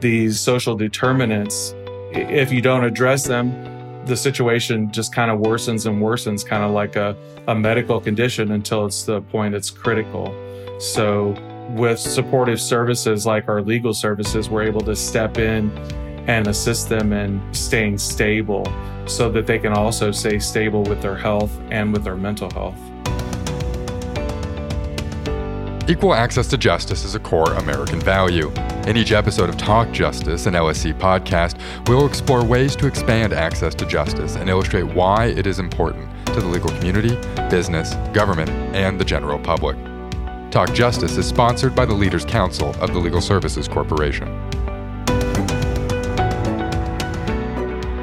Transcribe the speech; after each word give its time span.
these 0.00 0.40
social 0.40 0.76
determinants, 0.76 1.74
if 2.12 2.52
you 2.52 2.60
don't 2.60 2.84
address 2.84 3.24
them, 3.24 3.52
the 4.06 4.16
situation 4.16 4.90
just 4.90 5.14
kind 5.14 5.30
of 5.30 5.40
worsens 5.40 5.86
and 5.86 6.02
worsens, 6.02 6.44
kind 6.44 6.64
of 6.64 6.70
like 6.70 6.96
a, 6.96 7.16
a 7.46 7.54
medical 7.54 8.00
condition 8.00 8.52
until 8.52 8.86
it's 8.86 9.04
the 9.04 9.20
point 9.22 9.54
it's 9.54 9.70
critical. 9.70 10.34
So, 10.80 11.36
with 11.76 11.98
supportive 11.98 12.60
services 12.60 13.26
like 13.26 13.48
our 13.48 13.60
legal 13.60 13.92
services, 13.92 14.48
we're 14.48 14.62
able 14.62 14.80
to 14.82 14.96
step 14.96 15.36
in 15.36 15.70
and 16.26 16.46
assist 16.46 16.88
them 16.88 17.12
in 17.12 17.42
staying 17.52 17.98
stable 17.98 18.66
so 19.06 19.30
that 19.30 19.46
they 19.46 19.58
can 19.58 19.72
also 19.72 20.10
stay 20.10 20.38
stable 20.38 20.82
with 20.84 21.02
their 21.02 21.16
health 21.16 21.50
and 21.70 21.92
with 21.92 22.04
their 22.04 22.16
mental 22.16 22.50
health. 22.50 22.78
Equal 25.90 26.12
access 26.12 26.46
to 26.48 26.58
justice 26.58 27.02
is 27.02 27.14
a 27.14 27.18
core 27.18 27.54
American 27.54 27.98
value. 27.98 28.52
In 28.86 28.94
each 28.98 29.10
episode 29.10 29.48
of 29.48 29.56
Talk 29.56 29.90
Justice, 29.90 30.44
an 30.44 30.52
LSC 30.52 30.92
podcast, 30.92 31.58
we'll 31.88 32.06
explore 32.06 32.44
ways 32.44 32.76
to 32.76 32.86
expand 32.86 33.32
access 33.32 33.74
to 33.76 33.86
justice 33.86 34.36
and 34.36 34.50
illustrate 34.50 34.82
why 34.82 35.28
it 35.28 35.46
is 35.46 35.58
important 35.58 36.06
to 36.26 36.42
the 36.42 36.46
legal 36.46 36.68
community, 36.68 37.16
business, 37.48 37.94
government, 38.12 38.50
and 38.76 39.00
the 39.00 39.04
general 39.04 39.38
public. 39.38 39.78
Talk 40.50 40.74
Justice 40.74 41.16
is 41.16 41.26
sponsored 41.26 41.74
by 41.74 41.86
the 41.86 41.94
Leaders 41.94 42.26
Council 42.26 42.76
of 42.82 42.92
the 42.92 42.98
Legal 42.98 43.22
Services 43.22 43.66
Corporation. 43.66 44.28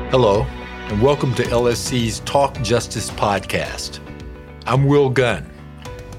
Hello, 0.09 0.47
and 0.87 0.99
welcome 1.03 1.35
to 1.35 1.43
LSC's 1.43 2.21
Talk 2.21 2.59
Justice 2.63 3.11
podcast. 3.11 3.99
I'm 4.65 4.87
Will 4.87 5.11
Gunn 5.11 5.51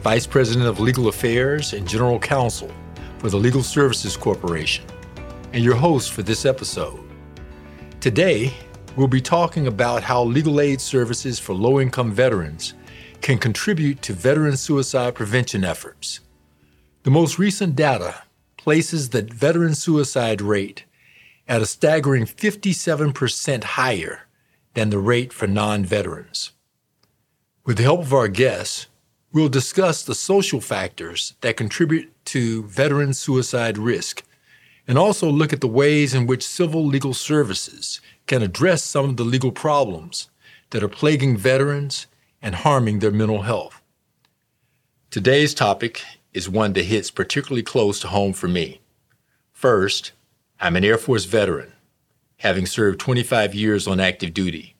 Vice 0.06 0.24
President 0.24 0.66
of 0.66 0.78
Legal 0.78 1.08
Affairs 1.08 1.72
and 1.72 1.84
General 1.84 2.20
Counsel 2.20 2.70
for 3.18 3.28
the 3.28 3.36
Legal 3.36 3.64
Services 3.64 4.16
Corporation, 4.16 4.84
and 5.52 5.64
your 5.64 5.74
host 5.74 6.12
for 6.12 6.22
this 6.22 6.44
episode. 6.44 7.00
Today, 7.98 8.54
we'll 8.94 9.08
be 9.08 9.20
talking 9.20 9.66
about 9.66 10.04
how 10.04 10.22
legal 10.22 10.60
aid 10.60 10.80
services 10.80 11.40
for 11.40 11.54
low 11.54 11.80
income 11.80 12.12
veterans 12.12 12.74
can 13.20 13.36
contribute 13.36 14.00
to 14.02 14.12
veteran 14.12 14.56
suicide 14.56 15.16
prevention 15.16 15.64
efforts. 15.64 16.20
The 17.02 17.10
most 17.10 17.40
recent 17.40 17.74
data 17.74 18.22
places 18.56 19.08
the 19.08 19.22
veteran 19.22 19.74
suicide 19.74 20.40
rate 20.40 20.84
at 21.48 21.62
a 21.62 21.66
staggering 21.66 22.26
57% 22.26 23.64
higher 23.64 24.28
than 24.74 24.90
the 24.90 25.00
rate 25.00 25.32
for 25.32 25.48
non 25.48 25.84
veterans. 25.84 26.52
With 27.64 27.78
the 27.78 27.82
help 27.82 28.02
of 28.02 28.14
our 28.14 28.28
guests, 28.28 28.86
We'll 29.36 29.50
discuss 29.50 30.02
the 30.02 30.14
social 30.14 30.62
factors 30.62 31.34
that 31.42 31.58
contribute 31.58 32.10
to 32.24 32.62
veteran 32.62 33.12
suicide 33.12 33.76
risk 33.76 34.22
and 34.88 34.96
also 34.96 35.28
look 35.28 35.52
at 35.52 35.60
the 35.60 35.68
ways 35.68 36.14
in 36.14 36.26
which 36.26 36.42
civil 36.42 36.86
legal 36.86 37.12
services 37.12 38.00
can 38.26 38.42
address 38.42 38.82
some 38.82 39.10
of 39.10 39.18
the 39.18 39.24
legal 39.24 39.52
problems 39.52 40.30
that 40.70 40.82
are 40.82 40.88
plaguing 40.88 41.36
veterans 41.36 42.06
and 42.40 42.54
harming 42.54 43.00
their 43.00 43.10
mental 43.10 43.42
health. 43.42 43.82
Today's 45.10 45.52
topic 45.52 46.02
is 46.32 46.48
one 46.48 46.72
that 46.72 46.86
hits 46.86 47.10
particularly 47.10 47.62
close 47.62 48.00
to 48.00 48.08
home 48.08 48.32
for 48.32 48.48
me. 48.48 48.80
First, 49.52 50.12
I'm 50.60 50.76
an 50.76 50.84
Air 50.84 50.96
Force 50.96 51.26
veteran, 51.26 51.74
having 52.38 52.64
served 52.64 53.00
25 53.00 53.54
years 53.54 53.86
on 53.86 54.00
active 54.00 54.32
duty. 54.32 54.76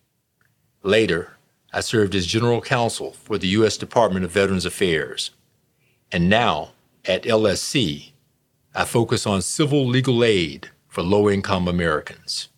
Later, 0.83 1.36
I 1.77 1.81
served 1.81 2.15
as 2.15 2.25
general 2.25 2.63
counsel 2.63 3.13
for 3.13 3.37
the 3.37 3.49
U.S. 3.49 3.77
Department 3.77 4.25
of 4.25 4.31
Veterans 4.31 4.65
Affairs. 4.65 5.33
And 6.11 6.27
now, 6.27 6.71
at 7.05 7.25
LSC, 7.25 8.13
I 8.75 8.87
focus 8.87 9.27
on 9.27 9.43
civil 9.43 9.87
legal 9.87 10.25
aid 10.25 10.71
for 10.89 11.03
low 11.03 11.29
income 11.29 11.69
Americans. 11.69 12.49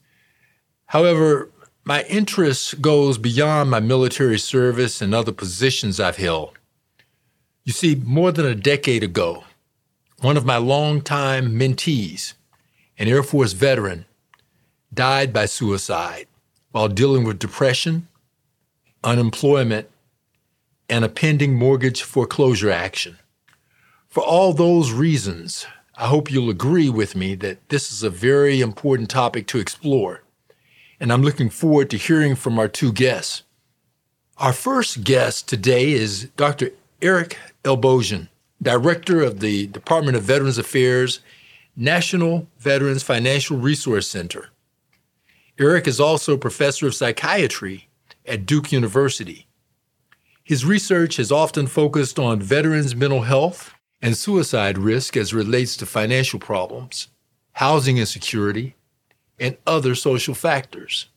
However, 0.87 1.51
my 1.83 2.05
interest 2.05 2.81
goes 2.81 3.19
beyond 3.19 3.73
my 3.73 3.81
military 3.81 4.39
service 4.39 5.03
and 5.03 5.13
other 5.13 5.33
positions 5.33 5.99
I've 5.99 6.19
held. 6.19 6.57
You 7.65 7.73
see, 7.73 7.97
more 7.97 8.31
than 8.31 8.47
a 8.47 8.55
decade 8.55 9.03
ago, 9.03 9.43
one 10.21 10.37
of 10.37 10.47
my 10.47 10.59
longtime 10.59 11.59
mentees, 11.59 12.35
an 12.97 13.09
Air 13.09 13.25
Force 13.25 13.53
veteran, 13.53 14.05
died 14.95 15.33
by 15.33 15.47
suicide 15.47 16.29
while 16.71 16.87
dealing 16.87 17.25
with 17.25 17.41
depression 17.41 18.07
unemployment, 19.05 19.89
and 20.89 21.05
a 21.05 21.09
pending 21.09 21.55
mortgage 21.55 22.03
foreclosure 22.03 22.71
action. 22.71 23.19
For 24.09 24.23
all 24.23 24.53
those 24.53 24.91
reasons, 24.93 25.67
I 25.97 26.07
hope 26.07 26.31
you'll 26.31 26.51
agree 26.51 26.89
with 26.89 27.15
me 27.17 27.35
that 27.37 27.69
this 27.69 27.93
is 27.93 28.03
a 28.03 28.11
very 28.11 28.61
important 28.61 29.11
topic 29.11 29.47
to 29.49 29.59
explore, 29.59 30.23
and 30.99 31.13
I'm 31.13 31.23
looking 31.23 31.51
forward 31.51 31.91
to 31.91 31.97
hearing 31.99 32.35
from 32.37 32.59
our 32.59 32.69
two 32.69 32.93
guests. 32.93 33.43
Our 34.39 34.53
first 34.53 35.05
guest 35.05 35.49
today 35.49 35.93
is 35.93 36.29
Dr. 36.37 36.71
Eric 37.03 37.37
Elbogen, 37.65 38.29
Director 38.63 39.21
of 39.23 39.41
the 39.41 39.67
Department 39.67 40.17
of 40.17 40.23
Veterans 40.23 40.59
Affairs 40.59 41.21
National 41.77 42.47
Veterans 42.59 43.03
Financial 43.03 43.57
Resource 43.57 44.09
Center. 44.09 44.51
Eric 45.59 45.87
is 45.87 46.01
also 46.01 46.37
professor 46.37 46.87
of 46.87 46.95
psychiatry 46.95 47.88
at 48.29 48.47
Duke 48.47 48.73
University. 48.73 49.49
His 50.45 50.65
research 50.65 51.17
has 51.17 51.33
often 51.33 51.67
focused 51.67 52.19
on 52.19 52.41
veterans' 52.41 52.95
mental 52.95 53.23
health 53.23 53.75
and 54.01 54.17
suicide 54.17 54.79
risk 54.79 55.17
as 55.17 55.35
relates 55.35 55.77
to 55.77 55.87
financial 55.87 56.39
problems, 56.39 57.09
housing 57.53 57.99
insecurity, 57.99 58.77
and 59.39 59.57
other 59.67 59.95
social 59.95 60.35
factors. 60.35 61.09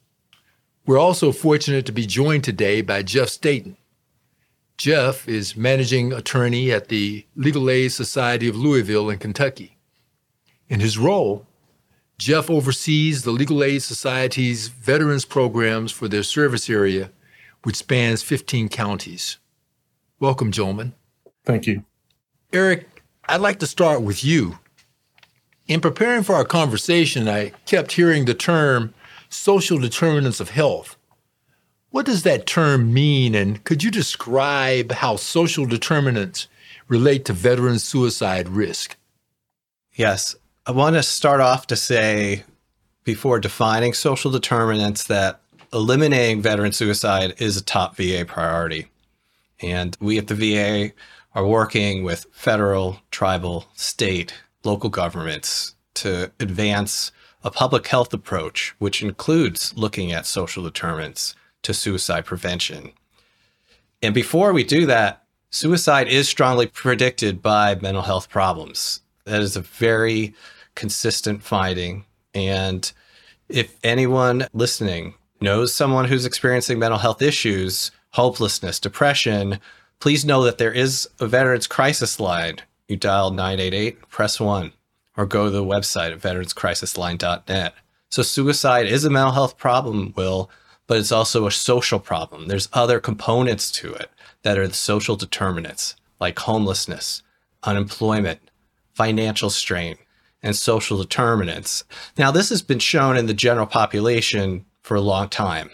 We're 0.86 1.00
also 1.00 1.32
fortunate 1.32 1.86
to 1.86 1.92
be 1.92 2.06
joined 2.06 2.44
today 2.44 2.82
by 2.82 3.04
Jeff 3.04 3.30
Staten. 3.30 3.78
Jeff 4.78 5.28
is 5.30 5.56
managing 5.56 6.12
attorney 6.12 6.72
at 6.72 6.88
the 6.88 7.26
Legal 7.36 7.70
Aid 7.70 7.92
Society 7.92 8.48
of 8.48 8.56
Louisville 8.56 9.10
in 9.12 9.20
Kentucky. 9.20 9.78
In 10.70 10.80
his 10.80 10.98
role, 10.98 11.46
Jeff 12.22 12.52
oversees 12.52 13.24
the 13.24 13.32
Legal 13.32 13.64
Aid 13.64 13.82
Society's 13.82 14.68
veterans 14.68 15.26
programs 15.26 15.92
for 15.92 16.08
their 16.08 16.22
service 16.22 16.70
area, 16.70 17.10
which 17.64 17.78
spans 17.78 18.22
15 18.22 18.70
counties. 18.70 19.40
Welcome, 20.20 20.52
gentlemen. 20.52 20.94
Thank 21.46 21.66
you. 21.66 21.84
Eric, 22.54 23.02
I'd 23.28 23.42
like 23.42 23.58
to 23.58 23.66
start 23.66 24.04
with 24.04 24.24
you. 24.24 24.60
In 25.66 25.82
preparing 25.82 26.22
for 26.22 26.36
our 26.36 26.46
conversation, 26.46 27.28
I 27.28 27.54
kept 27.66 27.94
hearing 27.94 28.26
the 28.26 28.36
term 28.36 28.94
social 29.28 29.80
determinants 29.80 30.40
of 30.40 30.52
health. 30.52 30.98
What 31.90 32.06
does 32.06 32.22
that 32.22 32.46
term 32.46 32.94
mean, 32.94 33.34
and 33.34 33.64
could 33.64 33.84
you 33.84 33.90
describe 33.90 34.92
how 34.92 35.16
social 35.16 35.66
determinants 35.66 36.48
relate 36.88 37.26
to 37.26 37.34
veteran 37.34 37.80
suicide 37.80 38.48
risk? 38.48 38.96
Yes. 39.96 40.36
I 40.64 40.72
want 40.72 40.96
to 40.96 41.02
start 41.02 41.42
off 41.42 41.66
to 41.68 41.76
say, 41.76 42.44
before 43.04 43.40
defining 43.40 43.94
social 43.94 44.30
determinants, 44.30 45.06
that 45.06 45.42
eliminating 45.74 46.40
veteran 46.40 46.72
suicide 46.72 47.34
is 47.40 47.58
a 47.58 47.64
top 47.64 47.96
VA 47.96 48.26
priority. 48.28 48.86
And 49.60 49.98
we 50.00 50.20
at 50.20 50.28
the 50.28 50.36
VA 50.36 50.94
are 51.34 51.48
working 51.48 52.04
with 52.04 52.28
federal, 52.32 53.00
tribal, 53.10 53.66
state, 53.74 54.36
local 54.64 54.92
governments 54.92 55.74
to 55.96 56.32
advance 56.40 57.12
a 57.44 57.50
public 57.50 57.88
health 57.88 58.14
approach, 58.14 58.76
which 58.78 59.02
includes 59.02 59.74
looking 59.76 60.12
at 60.12 60.28
social 60.28 60.62
determinants 60.62 61.34
to 61.64 61.74
suicide 61.74 62.26
prevention. 62.26 62.92
And 64.04 64.14
before 64.14 64.54
we 64.54 64.64
do 64.64 64.86
that, 64.86 65.24
suicide 65.50 66.08
is 66.08 66.30
strongly 66.30 66.68
predicted 66.68 67.42
by 67.42 67.74
mental 67.74 68.04
health 68.04 68.30
problems. 68.30 69.02
That 69.32 69.44
is 69.44 69.56
a 69.56 69.62
very 69.62 70.34
consistent 70.76 71.42
finding. 71.42 72.04
And 72.34 72.92
if 73.48 73.78
anyone 73.82 74.46
listening 74.52 75.14
knows 75.40 75.74
someone 75.74 76.04
who's 76.04 76.26
experiencing 76.26 76.80
mental 76.80 77.00
health 77.00 77.22
issues, 77.22 77.92
hopelessness, 78.10 78.78
depression, 78.78 79.60
please 80.02 80.26
know 80.26 80.44
that 80.44 80.58
there 80.58 80.74
is 80.74 81.08
a 81.22 81.28
veterans 81.28 81.66
crisis 81.66 82.20
line. 82.20 82.58
You 82.90 82.98
dial 82.98 83.32
988, 83.32 84.10
press 84.10 84.38
1, 84.38 84.74
or 85.16 85.26
go 85.26 85.46
to 85.46 85.50
the 85.50 85.64
website 85.64 86.12
at 86.12 86.20
veteranscrisisline.net. 86.20 87.74
So, 88.10 88.24
suicide 88.24 88.86
is 88.86 89.06
a 89.06 89.10
mental 89.10 89.32
health 89.32 89.58
problem, 89.58 90.14
Will, 90.18 90.52
but 90.88 90.98
it's 90.98 91.14
also 91.14 91.48
a 91.48 91.52
social 91.52 92.02
problem. 92.02 92.50
There's 92.50 92.68
other 92.74 93.00
components 93.00 93.72
to 93.80 93.94
it 93.94 94.12
that 94.44 94.58
are 94.58 94.68
the 94.68 94.74
social 94.74 95.16
determinants, 95.16 95.96
like 96.20 96.38
homelessness, 96.38 97.24
unemployment, 97.64 98.51
financial 98.94 99.50
strain, 99.50 99.98
and 100.44 100.56
social 100.56 100.98
determinants. 100.98 101.84
Now, 102.18 102.32
this 102.32 102.50
has 102.50 102.62
been 102.62 102.80
shown 102.80 103.18
in 103.18 103.28
the 103.28 103.34
general 103.34 103.68
population 103.68 104.66
for 104.82 104.96
a 104.96 105.02
long 105.02 105.30
time. 105.30 105.70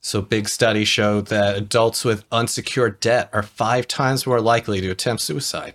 So, 0.00 0.20
big 0.20 0.48
studies 0.48 0.88
show 0.88 1.22
that 1.22 1.56
adults 1.56 2.04
with 2.04 2.24
unsecured 2.30 3.00
debt 3.00 3.30
are 3.32 3.42
five 3.42 3.88
times 3.88 4.26
more 4.26 4.40
likely 4.40 4.80
to 4.82 4.90
attempt 4.90 5.22
suicide. 5.22 5.74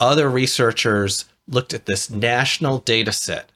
Other 0.00 0.30
researchers 0.30 1.26
looked 1.46 1.74
at 1.74 1.86
this 1.86 2.10
national 2.10 2.78
data 2.78 3.12
set 3.12 3.50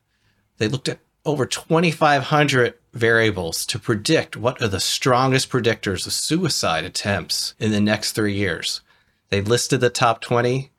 They 0.59 0.69
looked 0.69 0.89
at 0.89 0.99
over 1.25 1.47
2,500 1.47 2.75
variables 2.93 3.67
to 3.67 3.79
predict 3.79 4.37
what 4.37 4.61
are 4.62 4.69
the 4.69 4.81
strongest 4.81 5.51
predictors 5.51 6.06
of 6.06 6.12
suicide 6.12 6.85
attempts 6.85 7.55
in 7.59 7.71
the 7.71 7.81
next 7.81 8.12
three 8.12 8.35
years. 8.35 8.81
They 9.31 9.41
listed 9.41 9.81
the 9.81 9.91
top 9.91 10.21
20. 10.21 10.73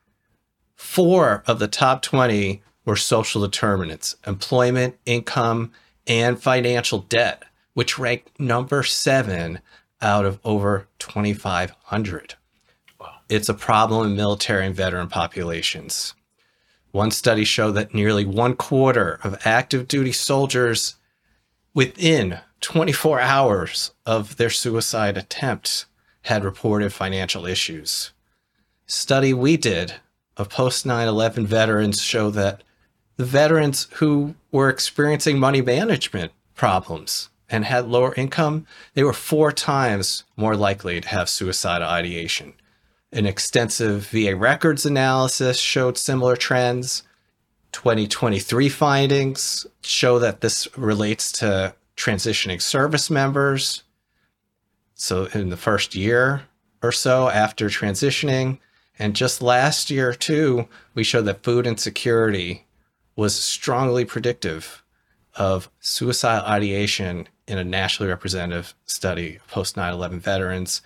Four 0.80 1.44
of 1.46 1.58
the 1.58 1.68
top 1.68 2.00
20 2.00 2.62
were 2.86 2.96
social 2.96 3.42
determinants 3.42 4.16
employment, 4.26 4.96
income, 5.04 5.72
and 6.06 6.42
financial 6.42 7.00
debt, 7.00 7.44
which 7.74 7.98
ranked 7.98 8.40
number 8.40 8.82
seven 8.82 9.60
out 10.00 10.24
of 10.24 10.40
over 10.42 10.88
2,500. 10.98 12.34
Wow. 12.98 13.18
It's 13.28 13.50
a 13.50 13.54
problem 13.54 14.06
in 14.06 14.16
military 14.16 14.66
and 14.66 14.74
veteran 14.74 15.08
populations. 15.08 16.14
One 16.92 17.10
study 17.10 17.44
showed 17.44 17.72
that 17.72 17.94
nearly 17.94 18.24
one 18.24 18.56
quarter 18.56 19.20
of 19.22 19.46
active 19.46 19.86
duty 19.86 20.12
soldiers 20.12 20.96
within 21.74 22.40
24 22.62 23.20
hours 23.20 23.92
of 24.06 24.38
their 24.38 24.50
suicide 24.50 25.18
attempts 25.18 25.84
had 26.22 26.42
reported 26.42 26.92
financial 26.92 27.44
issues. 27.44 28.12
Study 28.86 29.34
we 29.34 29.58
did 29.58 29.96
of 30.36 30.48
post 30.48 30.86
9/11 30.86 31.46
veterans 31.46 32.00
show 32.00 32.30
that 32.30 32.62
the 33.16 33.24
veterans 33.24 33.86
who 33.94 34.34
were 34.50 34.70
experiencing 34.70 35.38
money 35.38 35.60
management 35.60 36.32
problems 36.54 37.28
and 37.50 37.64
had 37.64 37.88
lower 37.88 38.14
income, 38.14 38.66
they 38.94 39.02
were 39.02 39.12
four 39.12 39.52
times 39.52 40.24
more 40.36 40.56
likely 40.56 41.00
to 41.00 41.08
have 41.08 41.28
suicidal 41.28 41.88
ideation. 41.88 42.54
An 43.12 43.26
extensive 43.26 44.06
VA 44.06 44.36
records 44.36 44.86
analysis 44.86 45.58
showed 45.58 45.98
similar 45.98 46.36
trends. 46.36 47.02
2023 47.72 48.68
findings 48.68 49.66
show 49.82 50.18
that 50.18 50.40
this 50.40 50.68
relates 50.76 51.30
to 51.32 51.74
transitioning 51.96 52.62
service 52.62 53.10
members. 53.10 53.82
So, 54.94 55.26
in 55.34 55.50
the 55.50 55.56
first 55.56 55.94
year 55.94 56.42
or 56.82 56.92
so 56.92 57.28
after 57.28 57.66
transitioning, 57.66 58.58
and 59.00 59.16
just 59.16 59.40
last 59.40 59.90
year, 59.90 60.12
too, 60.12 60.68
we 60.94 61.04
showed 61.04 61.24
that 61.24 61.42
food 61.42 61.66
insecurity 61.66 62.66
was 63.16 63.34
strongly 63.34 64.04
predictive 64.04 64.84
of 65.34 65.70
suicidal 65.80 66.46
ideation 66.46 67.26
in 67.46 67.56
a 67.56 67.64
nationally 67.64 68.10
representative 68.10 68.74
study 68.84 69.36
of 69.36 69.48
post 69.48 69.74
9 69.74 69.94
11 69.94 70.20
veterans. 70.20 70.82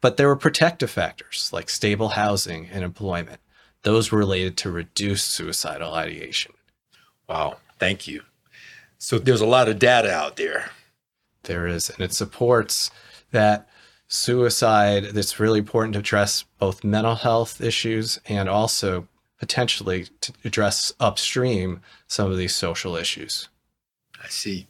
But 0.00 0.16
there 0.16 0.26
were 0.26 0.34
protective 0.34 0.90
factors 0.90 1.50
like 1.52 1.70
stable 1.70 2.10
housing 2.10 2.68
and 2.72 2.82
employment. 2.82 3.40
Those 3.82 4.10
were 4.10 4.18
related 4.18 4.56
to 4.58 4.70
reduced 4.72 5.30
suicidal 5.30 5.94
ideation. 5.94 6.52
Wow, 7.28 7.58
thank 7.78 8.08
you. 8.08 8.22
So 8.98 9.20
there's 9.20 9.40
a 9.40 9.46
lot 9.46 9.68
of 9.68 9.78
data 9.78 10.12
out 10.12 10.34
there. 10.34 10.70
There 11.44 11.68
is, 11.68 11.90
and 11.90 12.00
it 12.00 12.12
supports 12.12 12.90
that 13.30 13.68
suicide 14.08 15.04
that's 15.06 15.40
really 15.40 15.58
important 15.58 15.94
to 15.94 15.98
address 16.00 16.44
both 16.58 16.84
mental 16.84 17.16
health 17.16 17.60
issues 17.60 18.20
and 18.26 18.48
also 18.48 19.08
potentially 19.38 20.06
to 20.20 20.32
address 20.44 20.92
upstream 21.00 21.80
some 22.06 22.30
of 22.30 22.38
these 22.38 22.54
social 22.54 22.96
issues. 22.96 23.48
I 24.22 24.28
see. 24.28 24.66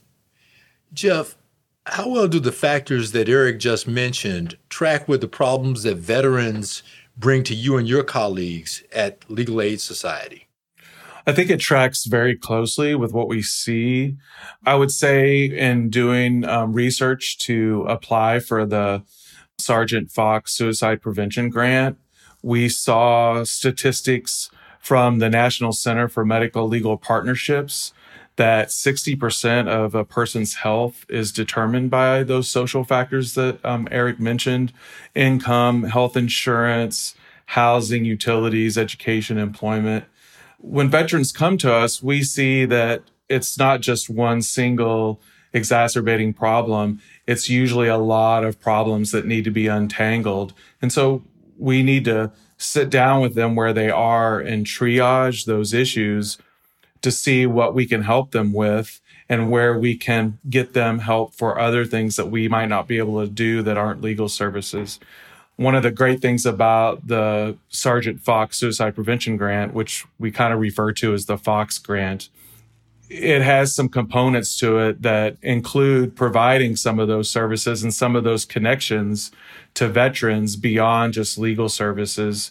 Jeff, 0.92 1.36
how 1.84 2.08
well 2.08 2.28
do 2.28 2.40
the 2.40 2.52
factors 2.52 3.12
that 3.12 3.28
Eric 3.28 3.60
just 3.60 3.86
mentioned 3.86 4.56
track 4.68 5.06
with 5.06 5.20
the 5.20 5.28
problems 5.28 5.84
that 5.84 5.96
veterans 5.96 6.82
bring 7.16 7.44
to 7.44 7.54
you 7.54 7.76
and 7.76 7.88
your 7.88 8.02
colleagues 8.02 8.82
at 8.92 9.28
Legal 9.30 9.60
Aid 9.60 9.80
Society? 9.80 10.45
I 11.28 11.32
think 11.32 11.50
it 11.50 11.58
tracks 11.58 12.04
very 12.04 12.36
closely 12.36 12.94
with 12.94 13.12
what 13.12 13.26
we 13.26 13.42
see. 13.42 14.16
I 14.64 14.76
would 14.76 14.92
say 14.92 15.44
in 15.44 15.90
doing 15.90 16.44
um, 16.44 16.72
research 16.72 17.38
to 17.38 17.84
apply 17.88 18.38
for 18.38 18.64
the 18.64 19.02
Sergeant 19.58 20.12
Fox 20.12 20.52
Suicide 20.52 21.02
Prevention 21.02 21.50
Grant, 21.50 21.98
we 22.42 22.68
saw 22.68 23.42
statistics 23.42 24.50
from 24.78 25.18
the 25.18 25.28
National 25.28 25.72
Center 25.72 26.08
for 26.08 26.24
Medical 26.24 26.68
Legal 26.68 26.96
Partnerships 26.96 27.92
that 28.36 28.68
60% 28.68 29.66
of 29.66 29.96
a 29.96 30.04
person's 30.04 30.56
health 30.56 31.04
is 31.08 31.32
determined 31.32 31.90
by 31.90 32.22
those 32.22 32.48
social 32.48 32.84
factors 32.84 33.34
that 33.34 33.64
um, 33.64 33.88
Eric 33.90 34.20
mentioned 34.20 34.72
income, 35.14 35.84
health 35.84 36.16
insurance, 36.16 37.16
housing, 37.46 38.04
utilities, 38.04 38.78
education, 38.78 39.38
employment. 39.38 40.04
When 40.58 40.90
veterans 40.90 41.32
come 41.32 41.58
to 41.58 41.72
us, 41.72 42.02
we 42.02 42.22
see 42.22 42.64
that 42.64 43.02
it's 43.28 43.58
not 43.58 43.80
just 43.80 44.08
one 44.08 44.42
single 44.42 45.20
exacerbating 45.52 46.34
problem. 46.34 47.00
It's 47.26 47.48
usually 47.48 47.88
a 47.88 47.96
lot 47.96 48.44
of 48.44 48.60
problems 48.60 49.10
that 49.12 49.26
need 49.26 49.44
to 49.44 49.50
be 49.50 49.66
untangled. 49.66 50.52
And 50.82 50.92
so 50.92 51.24
we 51.58 51.82
need 51.82 52.04
to 52.04 52.32
sit 52.58 52.90
down 52.90 53.20
with 53.20 53.34
them 53.34 53.54
where 53.54 53.72
they 53.72 53.90
are 53.90 54.40
and 54.40 54.66
triage 54.66 55.44
those 55.44 55.74
issues 55.74 56.38
to 57.02 57.10
see 57.10 57.46
what 57.46 57.74
we 57.74 57.86
can 57.86 58.02
help 58.02 58.30
them 58.30 58.52
with 58.52 59.00
and 59.28 59.50
where 59.50 59.78
we 59.78 59.96
can 59.96 60.38
get 60.48 60.72
them 60.72 61.00
help 61.00 61.34
for 61.34 61.58
other 61.58 61.84
things 61.84 62.16
that 62.16 62.30
we 62.30 62.48
might 62.48 62.68
not 62.68 62.86
be 62.86 62.98
able 62.98 63.20
to 63.20 63.30
do 63.30 63.62
that 63.62 63.76
aren't 63.76 64.02
legal 64.02 64.28
services. 64.28 64.98
One 65.56 65.74
of 65.74 65.82
the 65.82 65.90
great 65.90 66.20
things 66.20 66.44
about 66.44 67.06
the 67.06 67.56
Sergeant 67.68 68.20
Fox 68.20 68.58
Suicide 68.58 68.94
Prevention 68.94 69.38
Grant, 69.38 69.72
which 69.72 70.04
we 70.18 70.30
kind 70.30 70.52
of 70.52 70.60
refer 70.60 70.92
to 70.92 71.14
as 71.14 71.26
the 71.26 71.38
Fox 71.38 71.78
Grant, 71.78 72.28
it 73.08 73.40
has 73.40 73.74
some 73.74 73.88
components 73.88 74.58
to 74.58 74.78
it 74.78 75.02
that 75.02 75.36
include 75.40 76.16
providing 76.16 76.76
some 76.76 76.98
of 76.98 77.08
those 77.08 77.30
services 77.30 77.82
and 77.82 77.94
some 77.94 78.16
of 78.16 78.24
those 78.24 78.44
connections 78.44 79.30
to 79.74 79.88
veterans 79.88 80.56
beyond 80.56 81.14
just 81.14 81.38
legal 81.38 81.68
services, 81.68 82.50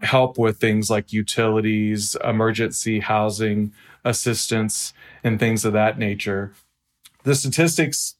help 0.00 0.38
with 0.38 0.58
things 0.58 0.90
like 0.90 1.12
utilities, 1.12 2.16
emergency 2.22 3.00
housing 3.00 3.72
assistance, 4.04 4.92
and 5.24 5.40
things 5.40 5.64
of 5.64 5.72
that 5.72 5.98
nature. 5.98 6.52
The 7.22 7.34
statistics 7.34 8.16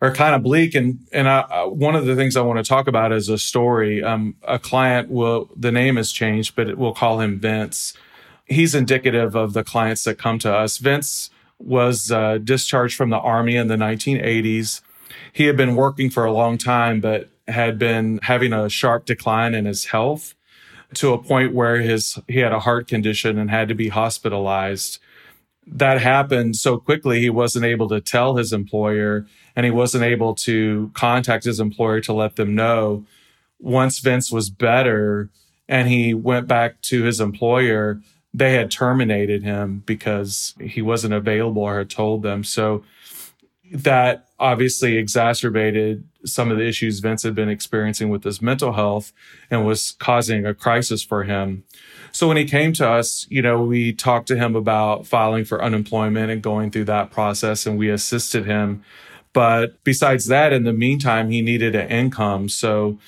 are 0.00 0.12
kind 0.12 0.34
of 0.34 0.42
bleak, 0.42 0.74
and 0.74 1.06
and 1.12 1.28
I, 1.28 1.64
one 1.64 1.94
of 1.94 2.06
the 2.06 2.16
things 2.16 2.36
I 2.36 2.40
want 2.42 2.58
to 2.58 2.68
talk 2.68 2.88
about 2.88 3.12
is 3.12 3.28
a 3.28 3.38
story. 3.38 4.02
Um, 4.02 4.36
a 4.42 4.58
client 4.58 5.10
will 5.10 5.50
the 5.56 5.72
name 5.72 5.96
has 5.96 6.12
changed, 6.12 6.56
but 6.56 6.78
we'll 6.78 6.94
call 6.94 7.20
him 7.20 7.38
Vince 7.38 7.94
he's 8.50 8.74
indicative 8.74 9.34
of 9.34 9.54
the 9.54 9.64
clients 9.64 10.04
that 10.04 10.18
come 10.18 10.38
to 10.40 10.54
us. 10.54 10.76
Vince 10.78 11.30
was 11.58 12.10
uh, 12.10 12.38
discharged 12.38 12.96
from 12.96 13.10
the 13.10 13.18
Army 13.18 13.56
in 13.56 13.68
the 13.68 13.76
1980s. 13.76 14.82
He 15.32 15.44
had 15.44 15.56
been 15.56 15.76
working 15.76 16.10
for 16.10 16.24
a 16.24 16.32
long 16.32 16.58
time, 16.58 17.00
but 17.00 17.28
had 17.48 17.78
been 17.78 18.18
having 18.22 18.52
a 18.52 18.68
sharp 18.68 19.06
decline 19.06 19.54
in 19.54 19.64
his 19.64 19.86
health 19.86 20.34
to 20.94 21.12
a 21.12 21.18
point 21.22 21.54
where 21.54 21.80
his 21.80 22.18
he 22.26 22.40
had 22.40 22.52
a 22.52 22.60
heart 22.60 22.88
condition 22.88 23.38
and 23.38 23.50
had 23.50 23.68
to 23.68 23.74
be 23.74 23.88
hospitalized. 23.88 24.98
That 25.66 26.00
happened 26.00 26.56
so 26.56 26.78
quickly 26.78 27.20
he 27.20 27.30
wasn't 27.30 27.64
able 27.64 27.88
to 27.90 28.00
tell 28.00 28.36
his 28.36 28.52
employer 28.52 29.26
and 29.54 29.64
he 29.64 29.70
wasn't 29.70 30.04
able 30.04 30.34
to 30.36 30.90
contact 30.94 31.44
his 31.44 31.60
employer 31.60 32.00
to 32.02 32.12
let 32.12 32.36
them 32.36 32.54
know. 32.54 33.04
Once 33.58 33.98
Vince 33.98 34.32
was 34.32 34.50
better 34.50 35.28
and 35.68 35.88
he 35.88 36.14
went 36.14 36.48
back 36.48 36.80
to 36.82 37.04
his 37.04 37.20
employer, 37.20 38.00
they 38.32 38.54
had 38.54 38.70
terminated 38.70 39.42
him 39.42 39.82
because 39.86 40.54
he 40.60 40.82
wasn't 40.82 41.14
available 41.14 41.62
or 41.62 41.78
had 41.78 41.90
told 41.90 42.22
them. 42.22 42.42
So 42.42 42.84
that 43.72 44.28
obviously 44.38 44.96
exacerbated 44.96 46.04
some 46.24 46.50
of 46.50 46.58
the 46.58 46.66
issues 46.66 47.00
Vince 47.00 47.22
had 47.22 47.34
been 47.34 47.48
experiencing 47.48 48.10
with 48.10 48.24
his 48.24 48.42
mental 48.42 48.72
health 48.72 49.12
and 49.50 49.66
was 49.66 49.92
causing 49.92 50.44
a 50.44 50.54
crisis 50.54 51.02
for 51.02 51.24
him. 51.24 51.64
So 52.12 52.28
when 52.28 52.36
he 52.36 52.44
came 52.44 52.72
to 52.74 52.88
us, 52.88 53.26
you 53.30 53.42
know, 53.42 53.62
we 53.62 53.92
talked 53.92 54.28
to 54.28 54.36
him 54.36 54.54
about 54.56 55.06
filing 55.06 55.44
for 55.44 55.62
unemployment 55.62 56.30
and 56.30 56.42
going 56.42 56.70
through 56.70 56.86
that 56.86 57.10
process 57.10 57.66
and 57.66 57.78
we 57.78 57.88
assisted 57.88 58.46
him. 58.46 58.84
But 59.32 59.82
besides 59.84 60.26
that, 60.26 60.52
in 60.52 60.64
the 60.64 60.72
meantime, 60.72 61.30
he 61.30 61.40
needed 61.40 61.74
an 61.74 61.88
income. 61.88 62.48
So 62.48 62.98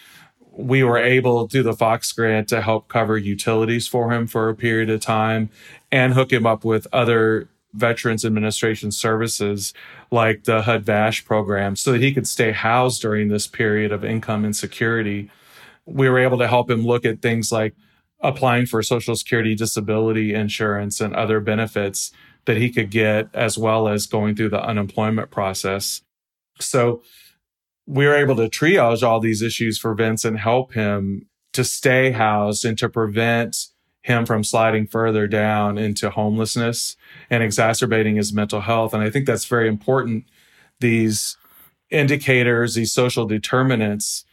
we 0.52 0.82
were 0.82 0.98
able 0.98 1.48
through 1.48 1.64
the 1.64 1.72
Fox 1.72 2.12
grant 2.12 2.48
to 2.48 2.60
help 2.60 2.88
cover 2.88 3.16
utilities 3.16 3.88
for 3.88 4.12
him 4.12 4.26
for 4.26 4.48
a 4.48 4.54
period 4.54 4.90
of 4.90 5.00
time 5.00 5.50
and 5.90 6.14
hook 6.14 6.32
him 6.32 6.46
up 6.46 6.64
with 6.64 6.86
other 6.92 7.48
Veterans 7.74 8.24
Administration 8.24 8.90
services 8.90 9.72
like 10.10 10.44
the 10.44 10.62
HUD 10.62 10.84
VASH 10.84 11.24
program 11.24 11.76
so 11.76 11.92
that 11.92 12.00
he 12.00 12.12
could 12.12 12.26
stay 12.26 12.52
housed 12.52 13.00
during 13.02 13.28
this 13.28 13.46
period 13.46 13.92
of 13.92 14.04
income 14.04 14.44
insecurity. 14.44 15.30
We 15.86 16.08
were 16.08 16.18
able 16.18 16.38
to 16.38 16.48
help 16.48 16.70
him 16.70 16.86
look 16.86 17.04
at 17.04 17.22
things 17.22 17.50
like 17.50 17.74
applying 18.20 18.66
for 18.66 18.82
Social 18.82 19.16
Security 19.16 19.54
disability 19.54 20.34
insurance 20.34 21.00
and 21.00 21.14
other 21.14 21.40
benefits 21.40 22.12
that 22.44 22.56
he 22.56 22.70
could 22.70 22.90
get, 22.90 23.28
as 23.34 23.56
well 23.56 23.88
as 23.88 24.06
going 24.06 24.34
through 24.34 24.50
the 24.50 24.62
unemployment 24.62 25.30
process. 25.30 26.02
So 26.60 27.02
we 27.86 28.06
were 28.06 28.14
able 28.14 28.36
to 28.36 28.48
triage 28.48 29.02
all 29.02 29.20
these 29.20 29.42
issues 29.42 29.78
for 29.78 29.94
Vince 29.94 30.24
and 30.24 30.38
help 30.38 30.74
him 30.74 31.26
to 31.52 31.64
stay 31.64 32.12
housed 32.12 32.64
and 32.64 32.78
to 32.78 32.88
prevent 32.88 33.56
him 34.02 34.26
from 34.26 34.42
sliding 34.42 34.86
further 34.86 35.26
down 35.26 35.78
into 35.78 36.10
homelessness 36.10 36.96
and 37.32 37.42
exacerbating 37.42 38.16
his 38.16 38.30
mental 38.34 38.60
health. 38.60 38.92
And 38.92 39.02
I 39.02 39.08
think 39.08 39.24
that's 39.24 39.46
very 39.46 39.66
important. 39.66 40.26
These 40.80 41.38
indicators, 41.90 42.74
these 42.74 42.92
social 42.92 43.24
determinants, 43.24 44.26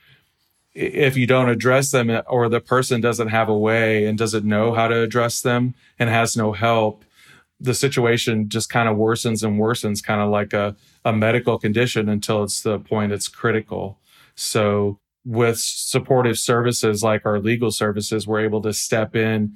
if 0.74 1.16
you 1.16 1.26
don't 1.26 1.48
address 1.48 1.92
them 1.92 2.10
eh, 2.10 2.22
or 2.28 2.50
the 2.50 2.60
person 2.60 3.00
doesn't 3.00 3.30
have 3.30 3.48
a 3.48 3.58
way 3.58 4.06
and 4.06 4.18
doesn't 4.18 4.44
know 4.44 4.74
how 4.74 4.90
to 4.90 5.02
address 5.02 5.40
them 5.40 5.76
and 5.98 6.10
has 6.10 6.36
no 6.36 6.52
help, 6.52 7.06
the 7.58 7.74
situation 7.74 8.50
just 8.50 8.70
kind 8.70 8.90
of 8.90 8.98
worsens 8.98 9.46
and 9.46 9.62
worsens, 9.62 10.04
kind 10.04 10.20
of 10.20 10.30
like 10.30 10.52
a, 10.52 10.76
a 11.06 11.14
medical 11.14 11.58
condition 11.58 12.10
until 12.10 12.44
it's 12.44 12.62
the 12.64 12.80
point 12.80 13.14
it's 13.14 13.30
critical. 13.30 13.98
So 14.36 15.00
with 15.24 15.58
supportive 15.58 16.38
services 16.38 17.02
like 17.02 17.26
our 17.26 17.40
legal 17.40 17.72
services, 17.72 18.28
we're 18.28 18.44
able 18.44 18.62
to 18.64 18.74
step 18.74 19.16
in, 19.16 19.56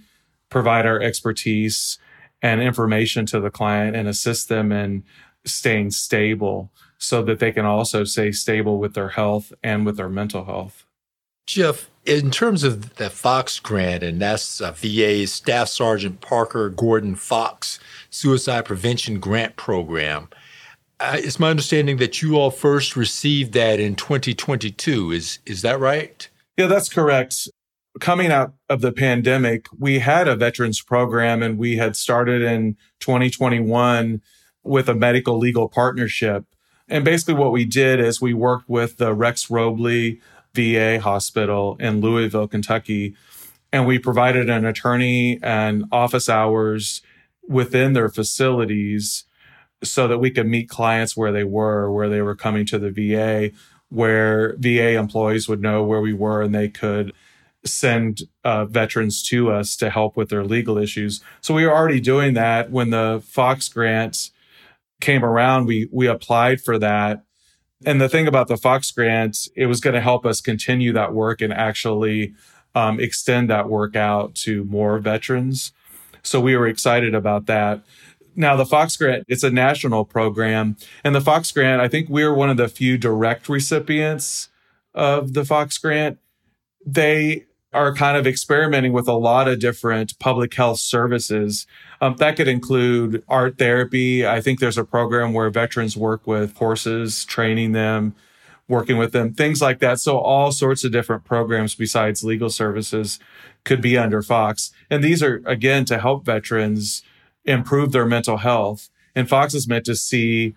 provide 0.49 0.85
our 0.85 1.01
expertise 1.01 1.99
and 2.43 2.61
information 2.61 3.25
to 3.25 3.39
the 3.39 3.49
client 3.49 3.95
and 3.95 4.07
assist 4.07 4.49
them 4.49 4.71
in 4.71 5.03
staying 5.45 5.89
stable 5.91 6.69
so 6.97 7.23
that 7.23 7.39
they 7.39 7.51
can 7.51 7.65
also 7.65 8.03
stay 8.03 8.31
stable 8.31 8.77
with 8.77 8.93
their 8.93 9.09
health 9.09 9.51
and 9.63 9.85
with 9.85 9.97
their 9.97 10.09
mental 10.09 10.45
health. 10.45 10.85
Jeff, 11.47 11.89
in 12.05 12.31
terms 12.31 12.63
of 12.63 12.95
the 12.95 13.09
Fox 13.09 13.59
grant, 13.59 14.03
and 14.03 14.21
that's 14.21 14.61
uh, 14.61 14.71
VA's 14.71 15.33
Staff 15.33 15.69
Sergeant 15.69 16.21
Parker 16.21 16.69
Gordon 16.69 17.15
Fox 17.15 17.79
Suicide 18.09 18.65
Prevention 18.65 19.19
Grant 19.19 19.55
Program, 19.55 20.29
uh, 20.99 21.17
it's 21.19 21.39
my 21.39 21.49
understanding 21.49 21.97
that 21.97 22.21
you 22.21 22.37
all 22.37 22.51
first 22.51 22.95
received 22.95 23.53
that 23.53 23.79
in 23.79 23.95
2022. 23.95 25.11
Is 25.11 25.39
is 25.45 25.61
that 25.63 25.79
right? 25.79 26.29
Yeah, 26.57 26.67
that's 26.67 26.87
correct. 26.87 27.49
Coming 27.99 28.31
out 28.31 28.53
of 28.69 28.81
the 28.81 28.91
pandemic, 28.91 29.67
we 29.77 29.99
had 29.99 30.27
a 30.27 30.35
veterans 30.35 30.81
program 30.81 31.43
and 31.43 31.57
we 31.57 31.77
had 31.77 31.95
started 31.95 32.41
in 32.41 32.75
2021 32.99 34.21
with 34.63 34.89
a 34.89 34.95
medical 34.95 35.37
legal 35.37 35.69
partnership. 35.69 36.45
And 36.87 37.05
basically 37.05 37.35
what 37.35 37.51
we 37.51 37.65
did 37.65 37.99
is 37.99 38.19
we 38.19 38.33
worked 38.33 38.67
with 38.67 38.97
the 38.97 39.13
Rex 39.13 39.49
Robley 39.49 40.21
VA 40.53 40.99
hospital 40.99 41.77
in 41.79 42.01
Louisville, 42.01 42.47
Kentucky, 42.47 43.15
and 43.71 43.87
we 43.87 43.99
provided 43.99 44.49
an 44.49 44.65
attorney 44.65 45.39
and 45.41 45.85
office 45.91 46.29
hours 46.29 47.01
within 47.47 47.93
their 47.93 48.09
facilities 48.09 49.25
so 49.83 50.07
that 50.07 50.19
we 50.19 50.31
could 50.31 50.47
meet 50.47 50.69
clients 50.69 51.17
where 51.17 51.31
they 51.31 51.43
were, 51.43 51.91
where 51.91 52.09
they 52.09 52.21
were 52.21 52.35
coming 52.35 52.65
to 52.67 52.79
the 52.79 52.91
VA, 52.91 53.51
where 53.89 54.55
VA 54.57 54.97
employees 54.97 55.47
would 55.47 55.61
know 55.61 55.83
where 55.83 56.01
we 56.01 56.13
were 56.13 56.41
and 56.41 56.55
they 56.55 56.69
could 56.69 57.11
send 57.65 58.21
uh, 58.43 58.65
veterans 58.65 59.23
to 59.23 59.51
us 59.51 59.75
to 59.77 59.89
help 59.89 60.17
with 60.17 60.29
their 60.29 60.43
legal 60.43 60.77
issues. 60.77 61.21
So 61.41 61.53
we 61.53 61.65
were 61.65 61.73
already 61.73 61.99
doing 61.99 62.33
that 62.33 62.71
when 62.71 62.89
the 62.89 63.23
Fox 63.25 63.69
grant 63.69 64.31
came 64.99 65.23
around. 65.23 65.65
We 65.65 65.89
we 65.91 66.07
applied 66.07 66.61
for 66.61 66.77
that, 66.79 67.23
and 67.85 67.99
the 67.99 68.09
thing 68.09 68.27
about 68.27 68.47
the 68.47 68.57
Fox 68.57 68.91
grant, 68.91 69.47
it 69.55 69.67
was 69.67 69.79
going 69.79 69.93
to 69.93 70.01
help 70.01 70.25
us 70.25 70.41
continue 70.41 70.93
that 70.93 71.13
work 71.13 71.41
and 71.41 71.53
actually 71.53 72.33
um, 72.75 72.99
extend 72.99 73.49
that 73.49 73.69
work 73.69 73.95
out 73.95 74.35
to 74.35 74.63
more 74.65 74.99
veterans. 74.99 75.71
So 76.23 76.39
we 76.39 76.55
were 76.55 76.67
excited 76.67 77.13
about 77.13 77.45
that. 77.47 77.81
Now, 78.35 78.55
the 78.55 78.65
Fox 78.65 78.97
Grant, 78.97 79.25
it's 79.27 79.43
a 79.43 79.51
national 79.51 80.05
program. 80.05 80.77
And 81.03 81.13
the 81.13 81.21
Fox 81.21 81.51
Grant, 81.51 81.81
I 81.81 81.87
think 81.87 82.09
we're 82.09 82.33
one 82.33 82.49
of 82.49 82.57
the 82.57 82.67
few 82.67 82.97
direct 82.97 83.47
recipients 83.47 84.49
of 84.93 85.33
the 85.33 85.45
Fox 85.45 85.77
Grant. 85.77 86.17
They 86.85 87.45
are 87.73 87.93
kind 87.93 88.17
of 88.17 88.27
experimenting 88.27 88.93
with 88.93 89.07
a 89.07 89.13
lot 89.13 89.47
of 89.47 89.59
different 89.59 90.17
public 90.19 90.53
health 90.53 90.79
services. 90.79 91.65
Um, 92.01 92.15
that 92.17 92.35
could 92.35 92.47
include 92.47 93.23
art 93.27 93.57
therapy. 93.57 94.25
I 94.25 94.41
think 94.41 94.59
there's 94.59 94.77
a 94.77 94.83
program 94.83 95.33
where 95.33 95.49
veterans 95.49 95.97
work 95.97 96.27
with 96.27 96.55
horses, 96.57 97.25
training 97.25 97.71
them, 97.71 98.15
working 98.67 98.97
with 98.97 99.11
them, 99.11 99.33
things 99.33 99.61
like 99.61 99.79
that. 99.79 99.99
So 99.99 100.17
all 100.17 100.51
sorts 100.51 100.83
of 100.83 100.91
different 100.91 101.23
programs 101.23 101.75
besides 101.75 102.23
legal 102.23 102.49
services 102.49 103.19
could 103.63 103.81
be 103.81 103.97
under 103.97 104.21
Fox. 104.21 104.71
And 104.89 105.03
these 105.03 105.21
are, 105.23 105.41
again, 105.45 105.85
to 105.85 105.99
help 105.99 106.25
veterans 106.25 107.03
improve 107.45 107.91
their 107.91 108.05
mental 108.05 108.37
health. 108.37 108.89
And 109.15 109.29
Fox 109.29 109.53
is 109.53 109.67
meant 109.67 109.85
to 109.85 109.95
see 109.95 110.55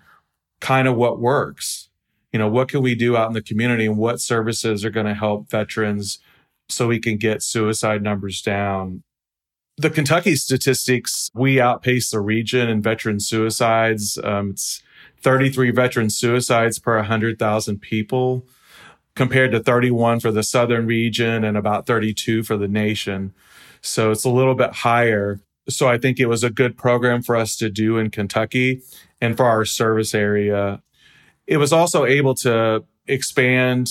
kind 0.60 0.88
of 0.88 0.96
what 0.96 1.20
works. 1.20 1.88
You 2.32 2.38
know, 2.38 2.48
what 2.48 2.68
can 2.68 2.82
we 2.82 2.94
do 2.94 3.16
out 3.16 3.28
in 3.28 3.34
the 3.34 3.42
community 3.42 3.86
and 3.86 3.96
what 3.96 4.20
services 4.20 4.84
are 4.84 4.90
going 4.90 5.06
to 5.06 5.14
help 5.14 5.48
veterans 5.48 6.18
so 6.68 6.88
we 6.88 6.98
can 6.98 7.16
get 7.16 7.42
suicide 7.42 8.02
numbers 8.02 8.42
down. 8.42 9.02
The 9.78 9.90
Kentucky 9.90 10.36
statistics, 10.36 11.30
we 11.34 11.60
outpace 11.60 12.10
the 12.10 12.20
region 12.20 12.68
in 12.68 12.80
veteran 12.80 13.20
suicides. 13.20 14.18
Um, 14.24 14.50
it's 14.50 14.82
33 15.20 15.70
veteran 15.70 16.10
suicides 16.10 16.78
per 16.78 16.96
100,000 16.96 17.80
people 17.80 18.46
compared 19.14 19.50
to 19.50 19.60
31 19.60 20.20
for 20.20 20.30
the 20.30 20.42
southern 20.42 20.86
region 20.86 21.44
and 21.44 21.56
about 21.56 21.86
32 21.86 22.42
for 22.42 22.56
the 22.56 22.68
nation. 22.68 23.34
So 23.80 24.10
it's 24.10 24.24
a 24.24 24.30
little 24.30 24.54
bit 24.54 24.72
higher. 24.72 25.40
So 25.68 25.88
I 25.88 25.98
think 25.98 26.20
it 26.20 26.26
was 26.26 26.44
a 26.44 26.50
good 26.50 26.76
program 26.76 27.22
for 27.22 27.34
us 27.34 27.56
to 27.56 27.70
do 27.70 27.98
in 27.98 28.10
Kentucky 28.10 28.82
and 29.20 29.36
for 29.36 29.46
our 29.46 29.64
service 29.64 30.14
area. 30.14 30.82
It 31.46 31.56
was 31.56 31.72
also 31.72 32.04
able 32.04 32.34
to 32.36 32.84
expand, 33.06 33.90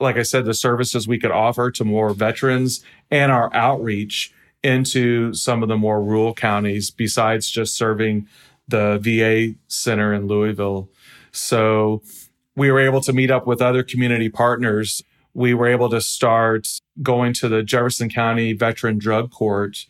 like 0.00 0.16
I 0.16 0.22
said, 0.22 0.44
the 0.44 0.54
services 0.54 1.06
we 1.06 1.18
could 1.18 1.30
offer 1.30 1.70
to 1.70 1.84
more 1.84 2.12
veterans 2.14 2.84
and 3.10 3.30
our 3.30 3.52
outreach 3.54 4.32
into 4.62 5.32
some 5.34 5.62
of 5.62 5.68
the 5.68 5.76
more 5.76 6.02
rural 6.02 6.34
counties 6.34 6.90
besides 6.90 7.50
just 7.50 7.76
serving 7.76 8.26
the 8.66 8.98
VA 9.00 9.58
center 9.68 10.14
in 10.14 10.26
Louisville. 10.26 10.88
So 11.32 12.02
we 12.56 12.70
were 12.70 12.80
able 12.80 13.00
to 13.02 13.12
meet 13.12 13.30
up 13.30 13.46
with 13.46 13.60
other 13.60 13.82
community 13.82 14.28
partners. 14.28 15.02
We 15.34 15.52
were 15.52 15.66
able 15.66 15.90
to 15.90 16.00
start 16.00 16.68
going 17.02 17.34
to 17.34 17.48
the 17.48 17.62
Jefferson 17.62 18.08
County 18.08 18.52
Veteran 18.52 18.98
Drug 18.98 19.30
Court 19.30 19.86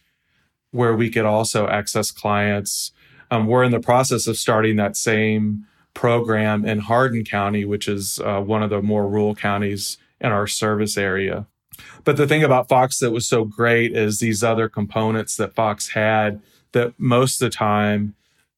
where 0.74 0.94
we 0.96 1.08
could 1.08 1.24
also 1.24 1.68
access 1.68 2.10
clients. 2.10 2.90
Um, 3.30 3.46
we're 3.46 3.62
in 3.62 3.70
the 3.70 3.78
process 3.78 4.26
of 4.26 4.36
starting 4.36 4.74
that 4.76 4.96
same 4.96 5.66
program 5.94 6.64
in 6.64 6.80
Hardin 6.80 7.24
County, 7.24 7.64
which 7.64 7.88
is 7.88 8.20
uh, 8.20 8.40
one 8.40 8.62
of 8.62 8.70
the 8.70 8.82
more 8.82 9.08
rural 9.08 9.34
counties 9.34 9.96
in 10.20 10.32
our 10.32 10.46
service 10.46 10.96
area. 10.96 11.46
But 12.04 12.16
the 12.16 12.26
thing 12.26 12.44
about 12.44 12.68
Fox 12.68 12.98
that 12.98 13.10
was 13.10 13.26
so 13.26 13.44
great 13.44 13.96
is 13.96 14.18
these 14.18 14.44
other 14.44 14.68
components 14.68 15.36
that 15.36 15.54
Fox 15.54 15.90
had 15.90 16.40
that 16.72 16.94
most 16.98 17.40
of 17.40 17.46
the 17.46 17.56
time 17.56 18.14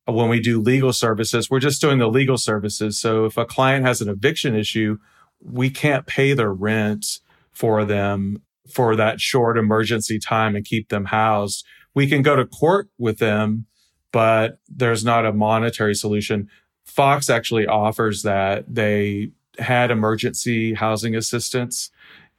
when 0.06 0.28
we 0.28 0.40
do 0.40 0.60
legal 0.60 0.92
services, 0.92 1.50
we're 1.50 1.60
just 1.60 1.80
doing 1.80 1.98
the 1.98 2.08
legal 2.08 2.38
services. 2.38 2.98
So 2.98 3.24
if 3.24 3.36
a 3.36 3.44
client 3.44 3.84
has 3.84 4.00
an 4.00 4.08
eviction 4.08 4.54
issue, 4.54 4.98
we 5.40 5.70
can't 5.70 6.06
pay 6.06 6.32
their 6.32 6.52
rent 6.52 7.20
for 7.50 7.84
them 7.84 8.42
for 8.72 8.96
that 8.96 9.20
short 9.20 9.58
emergency 9.58 10.18
time 10.18 10.54
and 10.54 10.64
keep 10.64 10.88
them 10.88 11.06
housed 11.06 11.64
we 11.96 12.06
can 12.06 12.20
go 12.20 12.36
to 12.36 12.44
court 12.44 12.90
with 12.98 13.18
them, 13.18 13.64
but 14.12 14.58
there's 14.68 15.02
not 15.02 15.24
a 15.24 15.32
monetary 15.32 15.94
solution. 15.94 16.50
Fox 16.86 17.28
actually 17.28 17.66
offers 17.66 18.22
that. 18.22 18.64
They 18.72 19.30
had 19.58 19.90
emergency 19.90 20.74
housing 20.74 21.14
assistance 21.14 21.90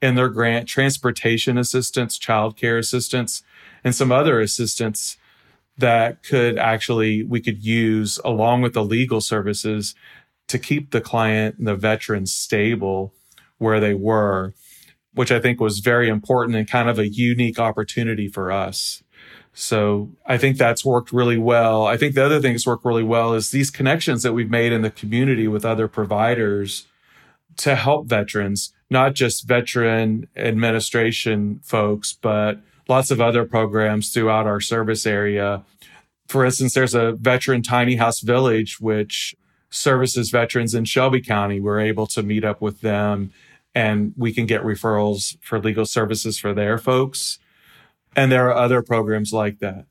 in 0.01 0.15
their 0.15 0.29
grant, 0.29 0.67
transportation 0.67 1.57
assistance, 1.57 2.17
childcare 2.17 2.77
assistance, 2.77 3.43
and 3.83 3.93
some 3.95 4.11
other 4.11 4.39
assistance 4.39 5.17
that 5.77 6.23
could 6.23 6.57
actually 6.57 7.23
we 7.23 7.39
could 7.39 7.63
use 7.63 8.19
along 8.25 8.61
with 8.61 8.73
the 8.73 8.83
legal 8.83 9.21
services 9.21 9.93
to 10.47 10.57
keep 10.57 10.91
the 10.91 11.01
client 11.01 11.57
and 11.57 11.67
the 11.67 11.75
veteran 11.75 12.25
stable 12.25 13.13
where 13.57 13.79
they 13.79 13.93
were, 13.93 14.53
which 15.13 15.31
I 15.31 15.39
think 15.39 15.59
was 15.59 15.79
very 15.79 16.09
important 16.09 16.55
and 16.55 16.69
kind 16.69 16.89
of 16.89 16.99
a 16.99 17.07
unique 17.07 17.59
opportunity 17.59 18.27
for 18.27 18.51
us. 18.51 19.03
So 19.59 20.11
I 20.23 20.37
think 20.37 20.57
that's 20.57 20.85
worked 20.85 21.11
really 21.11 21.39
well. 21.39 21.87
I 21.87 21.97
think 21.97 22.13
the 22.13 22.23
other 22.23 22.39
thing 22.39 22.53
that's 22.53 22.67
worked 22.67 22.85
really 22.85 23.01
well 23.01 23.33
is 23.33 23.49
these 23.49 23.71
connections 23.71 24.21
that 24.21 24.33
we've 24.33 24.51
made 24.51 24.71
in 24.71 24.83
the 24.83 24.91
community 24.91 25.47
with 25.47 25.65
other 25.65 25.87
providers 25.87 26.85
to 27.57 27.75
help 27.75 28.05
veterans, 28.05 28.71
not 28.91 29.15
just 29.15 29.47
veteran 29.47 30.27
administration 30.35 31.59
folks, 31.63 32.13
but 32.13 32.61
lots 32.87 33.09
of 33.09 33.19
other 33.19 33.45
programs 33.45 34.09
throughout 34.09 34.45
our 34.45 34.61
service 34.61 35.07
area. 35.07 35.63
For 36.27 36.45
instance, 36.45 36.75
there's 36.75 36.93
a 36.93 37.13
veteran 37.13 37.63
tiny 37.63 37.95
house 37.95 38.19
village, 38.19 38.79
which 38.79 39.35
services 39.71 40.29
veterans 40.29 40.75
in 40.75 40.85
Shelby 40.85 41.19
County. 41.19 41.59
We're 41.59 41.79
able 41.79 42.05
to 42.07 42.21
meet 42.21 42.45
up 42.45 42.61
with 42.61 42.81
them 42.81 43.31
and 43.73 44.13
we 44.15 44.33
can 44.33 44.45
get 44.45 44.61
referrals 44.61 45.35
for 45.41 45.59
legal 45.59 45.87
services 45.87 46.37
for 46.37 46.53
their 46.53 46.77
folks. 46.77 47.39
And 48.17 48.31
there 48.31 48.47
are 48.49 48.55
other 48.55 48.81
programs 48.81 49.31
like 49.31 49.59
that. 49.59 49.85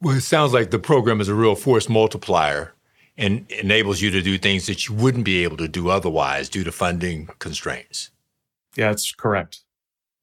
Well, 0.00 0.16
it 0.16 0.22
sounds 0.22 0.54
like 0.54 0.70
the 0.70 0.78
program 0.78 1.20
is 1.20 1.28
a 1.28 1.34
real 1.34 1.56
force 1.56 1.88
multiplier 1.88 2.72
and 3.18 3.50
enables 3.50 4.00
you 4.00 4.10
to 4.10 4.22
do 4.22 4.38
things 4.38 4.66
that 4.66 4.88
you 4.88 4.94
wouldn't 4.94 5.24
be 5.24 5.42
able 5.42 5.56
to 5.56 5.68
do 5.68 5.88
otherwise 5.88 6.48
due 6.48 6.64
to 6.64 6.70
funding 6.70 7.28
constraints. 7.38 8.10
Yeah, 8.76 8.88
that's 8.90 9.12
correct. 9.12 9.60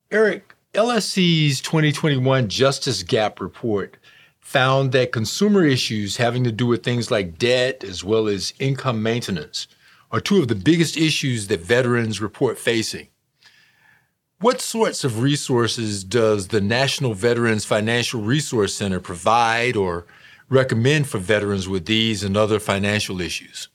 Eric, 0.09 0.55
LSC's 0.73 1.59
2021 1.59 2.47
Justice 2.47 3.03
Gap 3.03 3.41
report 3.41 3.97
found 4.39 4.91
that 4.91 5.11
consumer 5.11 5.65
issues 5.65 6.17
having 6.17 6.43
to 6.43 6.51
do 6.51 6.67
with 6.67 6.83
things 6.83 7.09
like 7.09 7.37
debt 7.37 7.83
as 7.83 8.03
well 8.03 8.27
as 8.27 8.53
income 8.59 9.01
maintenance 9.01 9.67
are 10.11 10.21
two 10.21 10.37
of 10.37 10.47
the 10.47 10.55
biggest 10.55 10.95
issues 10.95 11.47
that 11.47 11.59
veterans 11.59 12.21
report 12.21 12.57
facing. 12.59 13.07
What 14.39 14.59
sorts 14.59 15.03
of 15.03 15.21
resources 15.21 16.03
does 16.03 16.49
the 16.49 16.61
National 16.61 17.13
Veterans 17.13 17.65
Financial 17.65 18.21
Resource 18.21 18.75
Center 18.75 18.99
provide 18.99 19.75
or 19.75 20.05
recommend 20.49 21.07
for 21.07 21.17
veterans 21.17 21.67
with 21.67 21.85
these 21.85 22.23
and 22.23 22.35
other 22.35 22.59
financial 22.59 23.21
issues? 23.21 23.69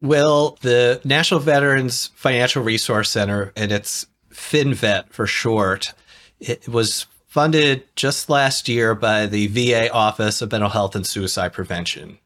Well, 0.00 0.56
the 0.60 1.00
National 1.04 1.40
Veterans 1.40 2.10
Financial 2.14 2.62
Resource 2.62 3.10
Center, 3.10 3.52
and 3.56 3.72
it's 3.72 4.06
FinVet 4.30 5.10
for 5.10 5.26
short, 5.26 5.92
it 6.38 6.68
was 6.68 7.06
funded 7.26 7.84
just 7.96 8.30
last 8.30 8.68
year 8.68 8.94
by 8.94 9.26
the 9.26 9.48
VA 9.48 9.92
Office 9.92 10.40
of 10.40 10.52
Mental 10.52 10.70
Health 10.70 10.94
and 10.94 11.06
Suicide 11.06 11.52
Prevention. 11.52 12.18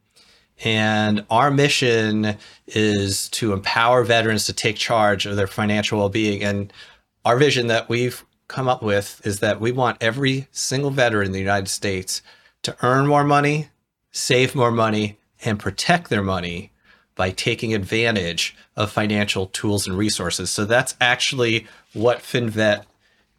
And 0.65 1.25
our 1.29 1.51
mission 1.51 2.37
is 2.67 3.29
to 3.31 3.53
empower 3.53 4.05
veterans 4.05 4.47
to 4.47 4.53
take 4.53 4.77
charge 4.77 5.27
of 5.27 5.37
their 5.37 5.47
financial 5.47 5.99
well 5.99 6.09
being. 6.09 6.45
And 6.45 6.73
our 7.25 7.37
vision 7.37 7.69
that 7.69 7.89
we've 7.89 8.25
come 8.49 8.69
up 8.69 8.83
with 8.83 9.21
is 9.25 9.41
that 9.41 9.61
we 9.61 9.73
want 9.73 9.97
every 10.01 10.49
single 10.53 10.91
veteran 10.91 11.27
in 11.27 11.33
the 11.33 11.39
United 11.39 11.69
States 11.69 12.23
to 12.63 12.77
earn 12.83 13.07
more 13.07 13.25
money, 13.25 13.69
save 14.11 14.55
more 14.55 14.71
money, 14.71 15.19
and 15.45 15.59
protect 15.59 16.11
their 16.11 16.23
money 16.23 16.71
by 17.15 17.31
taking 17.31 17.75
advantage 17.75 18.57
of 18.77 18.91
financial 18.91 19.47
tools 19.47 19.87
and 19.87 19.97
resources. 19.97 20.51
So 20.51 20.65
that's 20.65 20.97
actually 21.01 21.67
what 21.93 22.19
FinVet 22.19 22.85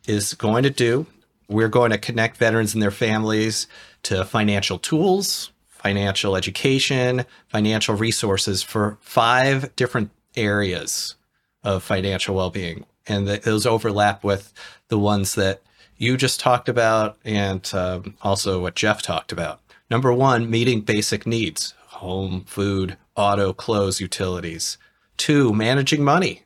is 0.07 0.33
going 0.33 0.63
to 0.63 0.69
do. 0.69 1.05
We're 1.47 1.69
going 1.69 1.91
to 1.91 1.97
connect 1.97 2.37
veterans 2.37 2.73
and 2.73 2.81
their 2.81 2.91
families 2.91 3.67
to 4.03 4.25
financial 4.25 4.79
tools, 4.79 5.51
financial 5.67 6.35
education, 6.35 7.25
financial 7.47 7.95
resources 7.95 8.63
for 8.63 8.97
five 9.01 9.75
different 9.75 10.11
areas 10.35 11.15
of 11.63 11.83
financial 11.83 12.35
well 12.35 12.49
being. 12.49 12.85
And 13.07 13.27
those 13.27 13.65
overlap 13.65 14.23
with 14.23 14.53
the 14.87 14.99
ones 14.99 15.35
that 15.35 15.61
you 15.97 16.17
just 16.17 16.39
talked 16.39 16.69
about 16.69 17.17
and 17.23 17.69
um, 17.73 18.15
also 18.21 18.61
what 18.61 18.75
Jeff 18.75 19.01
talked 19.01 19.31
about. 19.31 19.59
Number 19.89 20.13
one, 20.13 20.49
meeting 20.49 20.81
basic 20.81 21.25
needs 21.27 21.73
home, 21.87 22.43
food, 22.45 22.97
auto, 23.15 23.53
clothes, 23.53 24.01
utilities. 24.01 24.77
Two, 25.17 25.53
managing 25.53 26.03
money, 26.03 26.43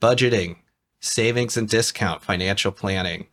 budgeting, 0.00 0.56
savings 1.00 1.56
and 1.56 1.68
discount, 1.68 2.22
financial 2.22 2.72
planning. 2.72 3.26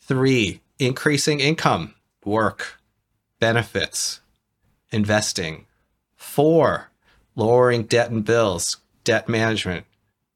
Three, 0.00 0.60
increasing 0.78 1.40
income, 1.40 1.94
work, 2.24 2.80
benefits, 3.38 4.20
investing. 4.90 5.66
Four, 6.16 6.90
lowering 7.36 7.84
debt 7.84 8.10
and 8.10 8.24
bills, 8.24 8.78
debt 9.04 9.28
management, 9.28 9.86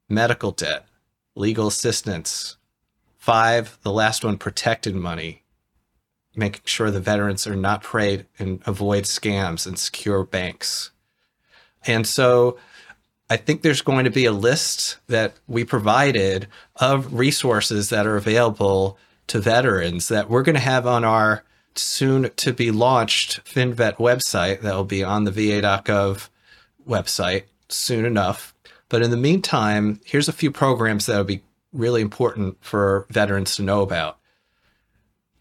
medical 0.07 0.51
debt, 0.51 0.85
legal 1.39 1.67
assistance. 1.67 2.57
Five, 3.17 3.77
the 3.83 3.91
last 3.91 4.23
one, 4.23 4.37
protected 4.37 4.95
money, 4.95 5.43
making 6.35 6.61
sure 6.65 6.91
the 6.91 6.99
veterans 6.99 7.47
are 7.47 7.55
not 7.55 7.81
preyed 7.81 8.25
and 8.37 8.61
avoid 8.65 9.05
scams 9.05 9.65
and 9.65 9.79
secure 9.79 10.23
banks. 10.23 10.91
And 11.85 12.05
so 12.05 12.57
I 13.29 13.37
think 13.37 13.61
there's 13.61 13.81
going 13.81 14.05
to 14.05 14.11
be 14.11 14.25
a 14.25 14.31
list 14.31 14.97
that 15.07 15.33
we 15.47 15.63
provided 15.63 16.47
of 16.77 17.13
resources 17.13 17.89
that 17.89 18.05
are 18.05 18.17
available 18.17 18.97
to 19.27 19.39
veterans 19.39 20.07
that 20.07 20.29
we're 20.29 20.43
going 20.43 20.55
to 20.55 20.61
have 20.61 20.87
on 20.87 21.03
our 21.03 21.43
soon 21.75 22.31
to 22.35 22.51
be 22.51 22.71
launched 22.71 23.43
FinVet 23.45 23.97
website 23.97 24.61
that 24.61 24.75
will 24.75 24.83
be 24.83 25.03
on 25.03 25.23
the 25.23 25.31
va.gov 25.31 26.29
website 26.87 27.43
soon 27.69 28.05
enough. 28.05 28.53
But 28.89 29.01
in 29.01 29.11
the 29.11 29.17
meantime, 29.17 30.01
here's 30.03 30.27
a 30.27 30.33
few 30.33 30.51
programs 30.51 31.05
that 31.05 31.17
will 31.17 31.23
be 31.23 31.43
really 31.71 32.01
important 32.01 32.57
for 32.61 33.05
veterans 33.09 33.55
to 33.55 33.63
know 33.63 33.81
about. 33.81 34.17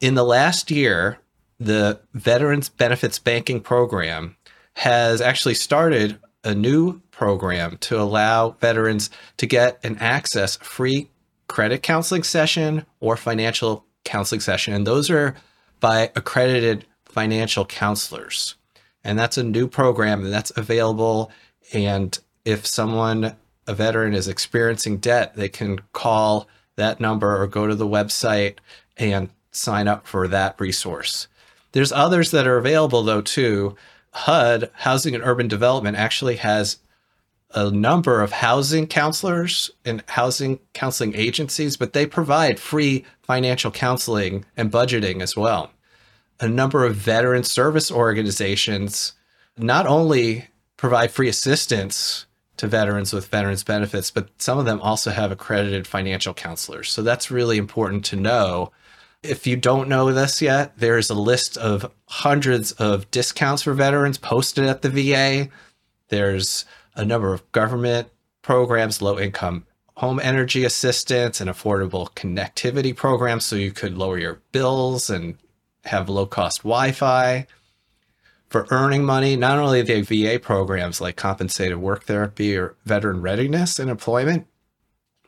In 0.00 0.14
the 0.14 0.24
last 0.24 0.70
year, 0.70 1.18
the 1.58 2.00
Veterans 2.14 2.68
Benefits 2.68 3.18
Banking 3.18 3.60
Program 3.60 4.36
has 4.74 5.20
actually 5.20 5.54
started 5.54 6.18
a 6.44 6.54
new 6.54 7.00
program 7.10 7.78
to 7.78 8.00
allow 8.00 8.50
veterans 8.50 9.10
to 9.38 9.46
get 9.46 9.80
an 9.82 9.96
access 9.98 10.56
free 10.56 11.10
credit 11.48 11.82
counseling 11.82 12.22
session 12.22 12.86
or 13.00 13.16
financial 13.16 13.84
counseling 14.04 14.40
session. 14.40 14.72
And 14.74 14.86
those 14.86 15.10
are 15.10 15.34
by 15.80 16.12
accredited 16.14 16.86
financial 17.06 17.64
counselors. 17.64 18.54
And 19.02 19.18
that's 19.18 19.38
a 19.38 19.42
new 19.42 19.66
program 19.66 20.24
and 20.24 20.32
that's 20.32 20.52
available. 20.56 21.32
And 21.72 22.16
if 22.44 22.66
someone, 22.66 23.36
a 23.66 23.74
veteran, 23.74 24.14
is 24.14 24.28
experiencing 24.28 24.98
debt, 24.98 25.36
they 25.36 25.48
can 25.48 25.80
call 25.92 26.48
that 26.76 27.00
number 27.00 27.40
or 27.40 27.46
go 27.46 27.66
to 27.66 27.74
the 27.74 27.86
website 27.86 28.56
and 28.96 29.30
sign 29.50 29.88
up 29.88 30.06
for 30.06 30.28
that 30.28 30.60
resource. 30.60 31.28
There's 31.72 31.92
others 31.92 32.30
that 32.30 32.46
are 32.46 32.56
available 32.56 33.02
though 33.02 33.20
too. 33.20 33.76
HUD, 34.12 34.70
Housing 34.74 35.14
and 35.14 35.22
Urban 35.22 35.48
Development, 35.48 35.96
actually 35.96 36.36
has 36.36 36.78
a 37.54 37.70
number 37.70 38.22
of 38.22 38.32
housing 38.32 38.86
counselors 38.86 39.70
and 39.84 40.02
housing 40.08 40.60
counseling 40.74 41.14
agencies, 41.14 41.76
but 41.76 41.92
they 41.92 42.06
provide 42.06 42.60
free 42.60 43.04
financial 43.22 43.70
counseling 43.70 44.44
and 44.56 44.70
budgeting 44.70 45.22
as 45.22 45.36
well. 45.36 45.70
A 46.40 46.48
number 46.48 46.84
of 46.84 46.94
veteran 46.94 47.44
service 47.44 47.90
organizations 47.90 49.14
not 49.56 49.86
only 49.86 50.48
provide 50.76 51.10
free 51.10 51.28
assistance 51.28 52.26
to 52.58 52.66
veterans 52.66 53.12
with 53.12 53.28
veterans 53.28 53.64
benefits, 53.64 54.10
but 54.10 54.28
some 54.38 54.58
of 54.58 54.64
them 54.64 54.80
also 54.80 55.10
have 55.10 55.32
accredited 55.32 55.86
financial 55.86 56.34
counselors. 56.34 56.90
So 56.90 57.02
that's 57.02 57.30
really 57.30 57.58
important 57.58 58.04
to 58.06 58.16
know 58.16 58.72
if 59.22 59.46
you 59.46 59.56
don't 59.56 59.88
know 59.88 60.12
this 60.12 60.40
yet, 60.40 60.78
there's 60.78 61.10
a 61.10 61.14
list 61.14 61.56
of 61.56 61.92
hundreds 62.06 62.72
of 62.72 63.10
discounts 63.10 63.62
for 63.62 63.74
veterans 63.74 64.16
posted 64.16 64.64
at 64.66 64.82
the 64.82 64.90
VA. 64.90 65.48
There's 66.08 66.64
a 66.94 67.04
number 67.04 67.34
of 67.34 67.50
government 67.50 68.08
programs, 68.42 69.02
low 69.02 69.18
income 69.18 69.66
home 69.98 70.20
energy 70.22 70.64
assistance 70.64 71.40
and 71.40 71.50
affordable 71.50 72.08
connectivity 72.14 72.94
programs 72.94 73.44
so 73.44 73.56
you 73.56 73.72
could 73.72 73.98
lower 73.98 74.16
your 74.16 74.40
bills 74.52 75.10
and 75.10 75.36
have 75.84 76.08
low 76.08 76.24
cost 76.24 76.58
Wi 76.58 76.92
Fi. 76.92 77.46
For 78.48 78.66
earning 78.70 79.04
money, 79.04 79.36
not 79.36 79.58
only 79.58 79.82
the 79.82 80.00
VA 80.00 80.38
programs 80.38 81.00
like 81.00 81.16
compensated 81.16 81.78
work 81.78 82.04
therapy 82.04 82.56
or 82.56 82.76
veteran 82.84 83.20
readiness 83.20 83.78
and 83.78 83.90
employment, 83.90 84.46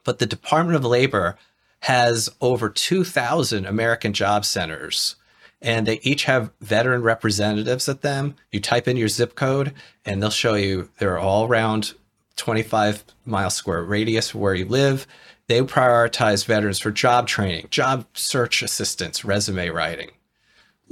but 0.04 0.18
the 0.18 0.26
Department 0.26 0.76
of 0.76 0.84
Labor 0.84 1.36
has 1.80 2.30
over 2.40 2.68
2,000 2.70 3.66
American 3.66 4.12
job 4.12 4.44
centers 4.44 5.16
and 5.62 5.86
they 5.86 6.00
each 6.02 6.24
have 6.24 6.50
veteran 6.60 7.02
representatives 7.02 7.88
at 7.88 8.02
them. 8.02 8.34
You 8.50 8.60
type 8.60 8.88
in 8.88 8.96
your 8.96 9.08
zip 9.08 9.34
code 9.34 9.74
and 10.04 10.22
they'll 10.22 10.30
show 10.30 10.54
you 10.54 10.90
they're 10.98 11.18
all 11.18 11.46
around 11.46 11.94
25 12.36 13.04
mile 13.26 13.50
square 13.50 13.82
radius 13.82 14.34
where 14.34 14.54
you 14.54 14.64
live. 14.64 15.06
They 15.46 15.60
prioritize 15.60 16.46
veterans 16.46 16.78
for 16.78 16.90
job 16.90 17.26
training, 17.26 17.66
job 17.70 18.06
search 18.14 18.62
assistance, 18.62 19.24
resume 19.24 19.68
writing. 19.68 20.10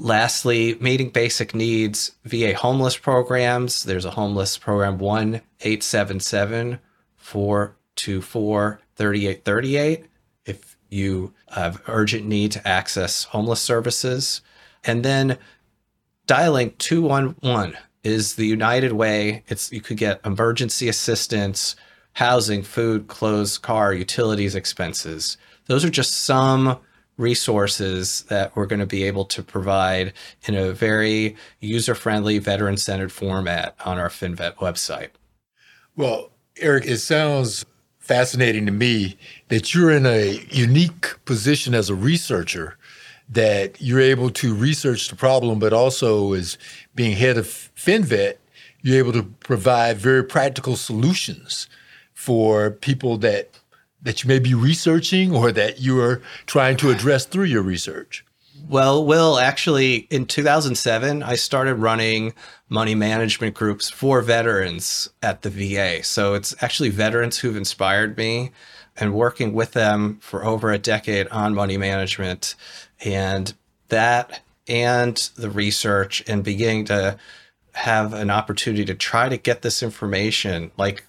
Lastly, 0.00 0.76
meeting 0.80 1.10
basic 1.10 1.56
needs, 1.56 2.12
VA 2.24 2.54
homeless 2.54 2.96
programs. 2.96 3.82
There's 3.82 4.04
a 4.04 4.12
homeless 4.12 4.56
program 4.56 4.98
1 4.98 5.40
877 5.60 6.78
424 7.16 8.80
3838 8.94 10.04
if 10.46 10.76
you 10.88 11.34
have 11.48 11.82
urgent 11.88 12.26
need 12.26 12.52
to 12.52 12.66
access 12.66 13.24
homeless 13.24 13.60
services. 13.60 14.40
And 14.84 15.04
then 15.04 15.36
dialing 16.26 16.74
211 16.78 17.76
is 18.04 18.36
the 18.36 18.46
United 18.46 18.92
way. 18.92 19.42
It's 19.48 19.72
you 19.72 19.80
could 19.80 19.96
get 19.96 20.20
emergency 20.24 20.88
assistance, 20.88 21.74
housing, 22.12 22.62
food, 22.62 23.08
clothes, 23.08 23.58
car, 23.58 23.92
utilities 23.92 24.54
expenses. 24.54 25.36
Those 25.66 25.84
are 25.84 25.90
just 25.90 26.12
some 26.12 26.78
resources 27.18 28.22
that 28.28 28.56
we're 28.56 28.64
going 28.64 28.80
to 28.80 28.86
be 28.86 29.04
able 29.04 29.26
to 29.26 29.42
provide 29.42 30.14
in 30.44 30.54
a 30.54 30.72
very 30.72 31.36
user-friendly, 31.60 32.38
veteran-centered 32.38 33.12
format 33.12 33.74
on 33.84 33.98
our 33.98 34.08
FinVet 34.08 34.54
website. 34.56 35.10
Well, 35.96 36.30
Eric, 36.56 36.86
it 36.86 36.98
sounds 36.98 37.66
fascinating 37.98 38.64
to 38.64 38.72
me 38.72 39.18
that 39.48 39.74
you're 39.74 39.90
in 39.90 40.06
a 40.06 40.40
unique 40.48 41.22
position 41.26 41.74
as 41.74 41.90
a 41.90 41.94
researcher 41.94 42.78
that 43.28 43.76
you're 43.82 44.00
able 44.00 44.30
to 44.30 44.54
research 44.54 45.08
the 45.08 45.16
problem, 45.16 45.58
but 45.58 45.74
also 45.74 46.32
as 46.32 46.56
being 46.94 47.14
head 47.14 47.36
of 47.36 47.46
FinVet, 47.46 48.36
you're 48.80 48.98
able 48.98 49.12
to 49.12 49.24
provide 49.40 49.98
very 49.98 50.24
practical 50.24 50.76
solutions 50.76 51.68
for 52.14 52.70
people 52.70 53.18
that 53.18 53.50
that 54.02 54.22
you 54.22 54.28
may 54.28 54.38
be 54.38 54.54
researching 54.54 55.34
or 55.34 55.52
that 55.52 55.80
you 55.80 56.00
are 56.00 56.22
trying 56.46 56.76
to 56.78 56.90
address 56.90 57.24
through 57.24 57.44
your 57.44 57.62
research? 57.62 58.24
Well, 58.68 59.04
Will, 59.04 59.38
actually, 59.38 60.06
in 60.10 60.26
2007, 60.26 61.22
I 61.22 61.36
started 61.36 61.76
running 61.76 62.34
money 62.68 62.94
management 62.94 63.54
groups 63.54 63.88
for 63.88 64.20
veterans 64.20 65.08
at 65.22 65.42
the 65.42 65.50
VA. 65.50 66.02
So 66.04 66.34
it's 66.34 66.54
actually 66.62 66.90
veterans 66.90 67.38
who've 67.38 67.56
inspired 67.56 68.16
me 68.16 68.50
and 68.96 69.14
working 69.14 69.54
with 69.54 69.72
them 69.72 70.18
for 70.20 70.44
over 70.44 70.70
a 70.70 70.78
decade 70.78 71.28
on 71.28 71.54
money 71.54 71.78
management. 71.78 72.56
And 73.04 73.54
that 73.88 74.42
and 74.68 75.16
the 75.36 75.50
research 75.50 76.22
and 76.28 76.44
beginning 76.44 76.84
to 76.86 77.16
have 77.72 78.12
an 78.12 78.28
opportunity 78.28 78.84
to 78.84 78.94
try 78.94 79.28
to 79.28 79.36
get 79.38 79.62
this 79.62 79.82
information, 79.82 80.70
like 80.76 81.04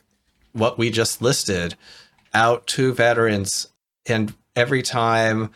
what 0.54 0.78
we 0.78 0.90
just 0.90 1.22
listed, 1.22 1.76
out 2.34 2.68
to 2.68 2.94
veterans. 2.94 3.68
And 4.06 4.34
every 4.56 4.82
time 4.82 5.52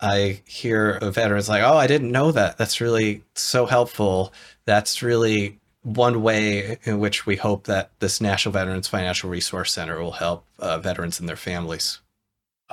I 0.00 0.40
hear 0.46 0.92
a 1.02 1.10
veteran's 1.10 1.48
like, 1.48 1.62
oh, 1.62 1.76
I 1.76 1.86
didn't 1.86 2.12
know 2.12 2.32
that. 2.32 2.56
That's 2.56 2.80
really 2.80 3.22
so 3.34 3.66
helpful. 3.66 4.32
That's 4.64 5.02
really 5.02 5.58
one 5.82 6.22
way 6.22 6.78
in 6.84 6.98
which 6.98 7.26
we 7.26 7.36
hope 7.36 7.64
that 7.64 7.90
this 8.00 8.20
National 8.20 8.52
Veterans 8.52 8.88
Financial 8.88 9.30
Resource 9.30 9.72
Center 9.72 10.00
will 10.00 10.12
help 10.12 10.44
uh, 10.58 10.78
veterans 10.78 11.20
and 11.20 11.28
their 11.28 11.36
families. 11.36 12.00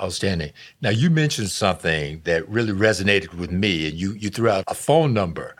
Outstanding. 0.00 0.52
Now 0.80 0.90
you 0.90 1.10
mentioned 1.10 1.50
something 1.50 2.20
that 2.24 2.48
really 2.48 2.72
resonated 2.72 3.34
with 3.34 3.50
me, 3.50 3.88
and 3.88 3.96
you 3.96 4.12
you 4.12 4.30
threw 4.30 4.48
out 4.48 4.62
a 4.68 4.74
phone 4.74 5.12
number. 5.12 5.56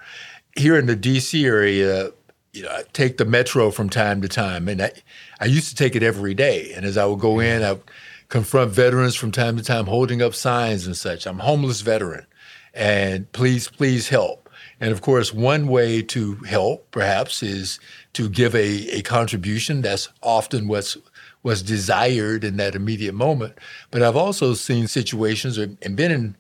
Here 0.57 0.79
in 0.79 0.87
the 0.87 0.95
D.C. 0.95 1.45
area, 1.45 2.13
you 2.53 2.63
know, 2.63 2.71
I 2.71 2.85
take 2.93 3.17
the 3.17 3.25
metro 3.25 3.73
from 3.73 3.91
time 3.91 4.23
to 4.23 4.29
time, 4.29 4.69
and 4.69 4.81
I 4.81 4.93
I 5.41 5.47
used 5.47 5.69
to 5.69 5.75
take 5.75 5.95
it 5.97 6.03
every 6.03 6.35
day. 6.35 6.73
And 6.75 6.85
as 6.85 6.97
I 6.97 7.07
would 7.07 7.21
go 7.21 7.41
in, 7.41 7.63
I 7.63 7.73
would 7.73 7.83
confront 8.29 8.71
veterans 8.71 9.15
from 9.15 9.33
time 9.33 9.57
to 9.57 9.63
time, 9.63 9.87
holding 9.87 10.23
up 10.23 10.35
signs 10.35 10.87
and 10.87 10.97
such. 10.97 11.27
I'm 11.27 11.41
a 11.41 11.45
homeless 11.45 11.81
veteran, 11.81 12.27
and 12.75 13.31
please 13.33 13.69
please 13.69 14.09
help. 14.09 14.51
And 14.81 14.93
of 14.93 15.01
course, 15.01 15.35
one 15.35 15.67
way 15.67 16.03
to 16.03 16.35
help 16.47 16.91
perhaps 16.91 17.43
is 17.43 17.81
to 18.13 18.29
give 18.29 18.55
a, 18.55 18.99
a 18.99 19.03
contribution. 19.03 19.83
That's 19.83 20.09
often 20.23 20.69
what's 20.69 20.97
was 21.43 21.63
desired 21.63 22.45
in 22.45 22.57
that 22.57 22.75
immediate 22.75 23.15
moment. 23.15 23.57
But 23.91 24.03
I've 24.03 24.17
also 24.17 24.55
seen 24.55 24.89
situations 24.89 25.57
and 25.57 25.79
been 25.97 26.11
in 26.11 26.37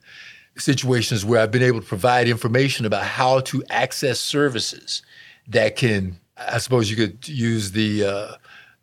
situations 0.56 1.24
where 1.24 1.40
I've 1.40 1.52
been 1.52 1.62
able 1.62 1.80
to 1.80 1.86
provide 1.86 2.28
information 2.28 2.84
about 2.84 3.04
how 3.04 3.40
to 3.40 3.62
access 3.70 4.20
services 4.20 5.02
that 5.46 5.76
can, 5.76 6.18
I 6.36 6.58
suppose 6.58 6.90
you 6.90 6.96
could 6.96 7.28
use 7.28 7.72
the 7.72 8.04
uh, 8.04 8.32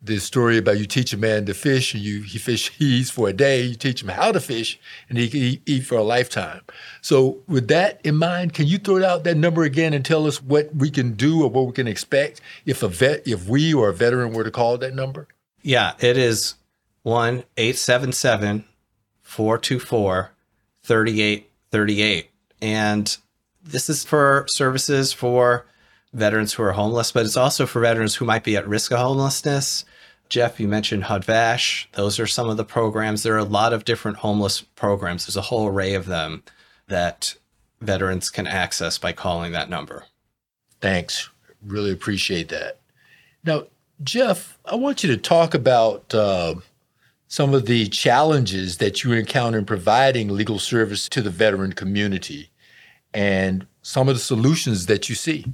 the 0.06 0.18
story 0.18 0.58
about 0.58 0.78
you 0.78 0.86
teach 0.86 1.12
a 1.12 1.16
man 1.16 1.44
to 1.46 1.54
fish 1.54 1.94
and 1.94 2.02
you 2.02 2.22
he 2.22 2.38
fish 2.38 2.70
he 2.78 3.00
eats 3.00 3.10
for 3.10 3.28
a 3.28 3.32
day 3.32 3.62
you 3.62 3.74
teach 3.74 4.02
him 4.02 4.08
how 4.08 4.32
to 4.32 4.40
fish 4.40 4.78
and 5.08 5.18
he 5.18 5.28
can 5.28 5.62
eat, 5.66 5.82
for 5.86 5.96
a 5.96 6.02
lifetime. 6.02 6.62
So 7.00 7.42
with 7.46 7.68
that 7.68 8.00
in 8.04 8.16
mind 8.16 8.54
can 8.54 8.66
you 8.66 8.78
throw 8.78 9.04
out 9.04 9.24
that 9.24 9.36
number 9.36 9.62
again 9.62 9.92
and 9.92 10.04
tell 10.04 10.26
us 10.26 10.42
what 10.42 10.74
we 10.74 10.90
can 10.90 11.12
do 11.12 11.42
or 11.42 11.50
what 11.50 11.66
we 11.66 11.72
can 11.72 11.86
expect 11.86 12.40
if 12.64 12.82
a 12.82 12.88
vet 12.88 13.26
if 13.26 13.48
we 13.48 13.74
or 13.74 13.88
a 13.88 13.94
veteran 13.94 14.32
were 14.32 14.44
to 14.44 14.50
call 14.50 14.78
that 14.78 14.94
number? 14.94 15.28
Yeah 15.62 15.92
it 15.98 16.16
is 16.16 16.54
1 17.02 17.44
877 17.56 18.64
424 19.22 20.32
3838 20.82 22.30
and 22.62 23.16
this 23.62 23.90
is 23.90 24.04
for 24.04 24.46
services 24.48 25.12
for 25.12 25.66
veterans 26.16 26.54
who 26.54 26.62
are 26.62 26.72
homeless, 26.72 27.12
but 27.12 27.26
it's 27.26 27.36
also 27.36 27.66
for 27.66 27.80
veterans 27.80 28.14
who 28.16 28.24
might 28.24 28.44
be 28.44 28.56
at 28.56 28.66
risk 28.66 28.92
of 28.92 28.98
homelessness. 28.98 29.84
Jeff, 30.28 30.58
you 30.58 30.66
mentioned 30.66 31.04
HUD-VASH. 31.04 31.88
Those 31.92 32.18
are 32.18 32.26
some 32.26 32.48
of 32.48 32.56
the 32.56 32.64
programs. 32.64 33.22
There 33.22 33.34
are 33.34 33.38
a 33.38 33.44
lot 33.44 33.72
of 33.72 33.84
different 33.84 34.18
homeless 34.18 34.60
programs. 34.60 35.26
There's 35.26 35.36
a 35.36 35.42
whole 35.42 35.68
array 35.68 35.94
of 35.94 36.06
them 36.06 36.42
that 36.88 37.36
veterans 37.80 38.30
can 38.30 38.46
access 38.46 38.98
by 38.98 39.12
calling 39.12 39.52
that 39.52 39.70
number. 39.70 40.04
Thanks. 40.80 41.30
Really 41.64 41.92
appreciate 41.92 42.48
that. 42.48 42.78
Now, 43.44 43.64
Jeff, 44.02 44.58
I 44.64 44.74
want 44.74 45.02
you 45.02 45.10
to 45.10 45.16
talk 45.16 45.54
about 45.54 46.14
uh, 46.14 46.56
some 47.28 47.54
of 47.54 47.66
the 47.66 47.88
challenges 47.88 48.78
that 48.78 49.02
you 49.02 49.12
encounter 49.12 49.58
in 49.58 49.64
providing 49.64 50.28
legal 50.28 50.58
service 50.58 51.08
to 51.10 51.22
the 51.22 51.30
veteran 51.30 51.72
community 51.72 52.50
and 53.14 53.66
some 53.82 54.08
of 54.08 54.14
the 54.14 54.20
solutions 54.20 54.86
that 54.86 55.08
you 55.08 55.14
see. 55.14 55.46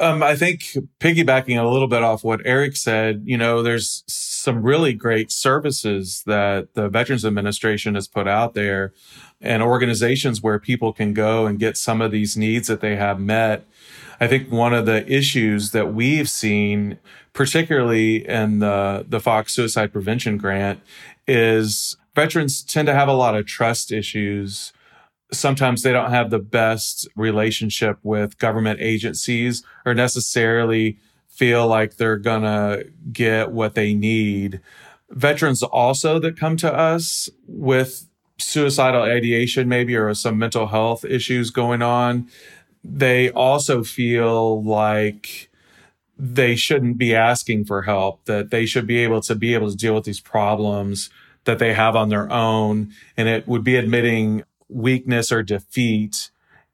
Um, 0.00 0.22
I 0.22 0.36
think 0.36 0.76
piggybacking 1.00 1.60
a 1.60 1.68
little 1.68 1.88
bit 1.88 2.02
off 2.02 2.22
what 2.22 2.40
Eric 2.44 2.76
said, 2.76 3.22
you 3.24 3.36
know, 3.36 3.62
there's 3.62 4.04
some 4.06 4.62
really 4.62 4.92
great 4.92 5.32
services 5.32 6.22
that 6.26 6.74
the 6.74 6.88
Veterans 6.88 7.24
Administration 7.24 7.96
has 7.96 8.06
put 8.06 8.28
out 8.28 8.54
there 8.54 8.92
and 9.40 9.62
organizations 9.62 10.40
where 10.42 10.58
people 10.58 10.92
can 10.92 11.14
go 11.14 11.46
and 11.46 11.58
get 11.58 11.76
some 11.76 12.00
of 12.00 12.12
these 12.12 12.36
needs 12.36 12.68
that 12.68 12.80
they 12.80 12.96
have 12.96 13.18
met. 13.18 13.66
I 14.20 14.26
think 14.26 14.50
one 14.50 14.74
of 14.74 14.86
the 14.86 15.10
issues 15.12 15.72
that 15.72 15.92
we've 15.92 16.28
seen, 16.28 16.98
particularly 17.32 18.26
in 18.28 18.60
the, 18.60 19.04
the 19.08 19.20
Fox 19.20 19.52
Suicide 19.54 19.92
Prevention 19.92 20.38
Grant, 20.38 20.80
is 21.26 21.96
veterans 22.14 22.62
tend 22.62 22.86
to 22.86 22.94
have 22.94 23.08
a 23.08 23.12
lot 23.12 23.36
of 23.36 23.46
trust 23.46 23.92
issues 23.92 24.72
sometimes 25.32 25.82
they 25.82 25.92
don't 25.92 26.10
have 26.10 26.30
the 26.30 26.38
best 26.38 27.06
relationship 27.16 27.98
with 28.02 28.38
government 28.38 28.80
agencies 28.80 29.62
or 29.84 29.94
necessarily 29.94 30.98
feel 31.28 31.66
like 31.66 31.96
they're 31.96 32.16
going 32.16 32.42
to 32.42 32.90
get 33.12 33.52
what 33.52 33.74
they 33.74 33.94
need. 33.94 34.60
Veterans 35.10 35.62
also 35.62 36.18
that 36.18 36.38
come 36.38 36.56
to 36.56 36.72
us 36.72 37.28
with 37.46 38.08
suicidal 38.38 39.02
ideation, 39.02 39.68
maybe, 39.68 39.96
or 39.96 40.12
some 40.14 40.38
mental 40.38 40.68
health 40.68 41.04
issues 41.04 41.50
going 41.50 41.82
on, 41.82 42.28
they 42.82 43.30
also 43.30 43.82
feel 43.82 44.62
like 44.62 45.50
they 46.16 46.56
shouldn't 46.56 46.98
be 46.98 47.14
asking 47.14 47.64
for 47.64 47.82
help, 47.82 48.24
that 48.24 48.50
they 48.50 48.66
should 48.66 48.86
be 48.86 48.98
able 48.98 49.20
to 49.20 49.34
be 49.34 49.54
able 49.54 49.70
to 49.70 49.76
deal 49.76 49.94
with 49.94 50.04
these 50.04 50.20
problems 50.20 51.10
that 51.44 51.58
they 51.58 51.72
have 51.72 51.94
on 51.94 52.08
their 52.08 52.30
own. 52.32 52.92
And 53.16 53.28
it 53.28 53.46
would 53.46 53.62
be 53.62 53.76
admitting 53.76 54.42
weakness 54.68 55.32
or 55.32 55.42
defeat 55.42 56.30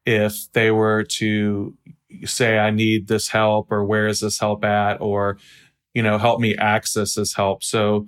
if 0.06 0.52
they 0.52 0.70
were 0.70 1.02
to 1.04 1.74
say, 2.24 2.58
I 2.58 2.70
need 2.70 3.08
this 3.08 3.28
help 3.28 3.70
or 3.70 3.84
where 3.84 4.06
is 4.06 4.20
this 4.20 4.38
help 4.38 4.64
at 4.64 5.00
or, 5.00 5.38
you 5.94 6.02
know, 6.02 6.18
help 6.18 6.40
me 6.40 6.56
access 6.56 7.14
this 7.14 7.34
help. 7.34 7.64
So 7.64 8.06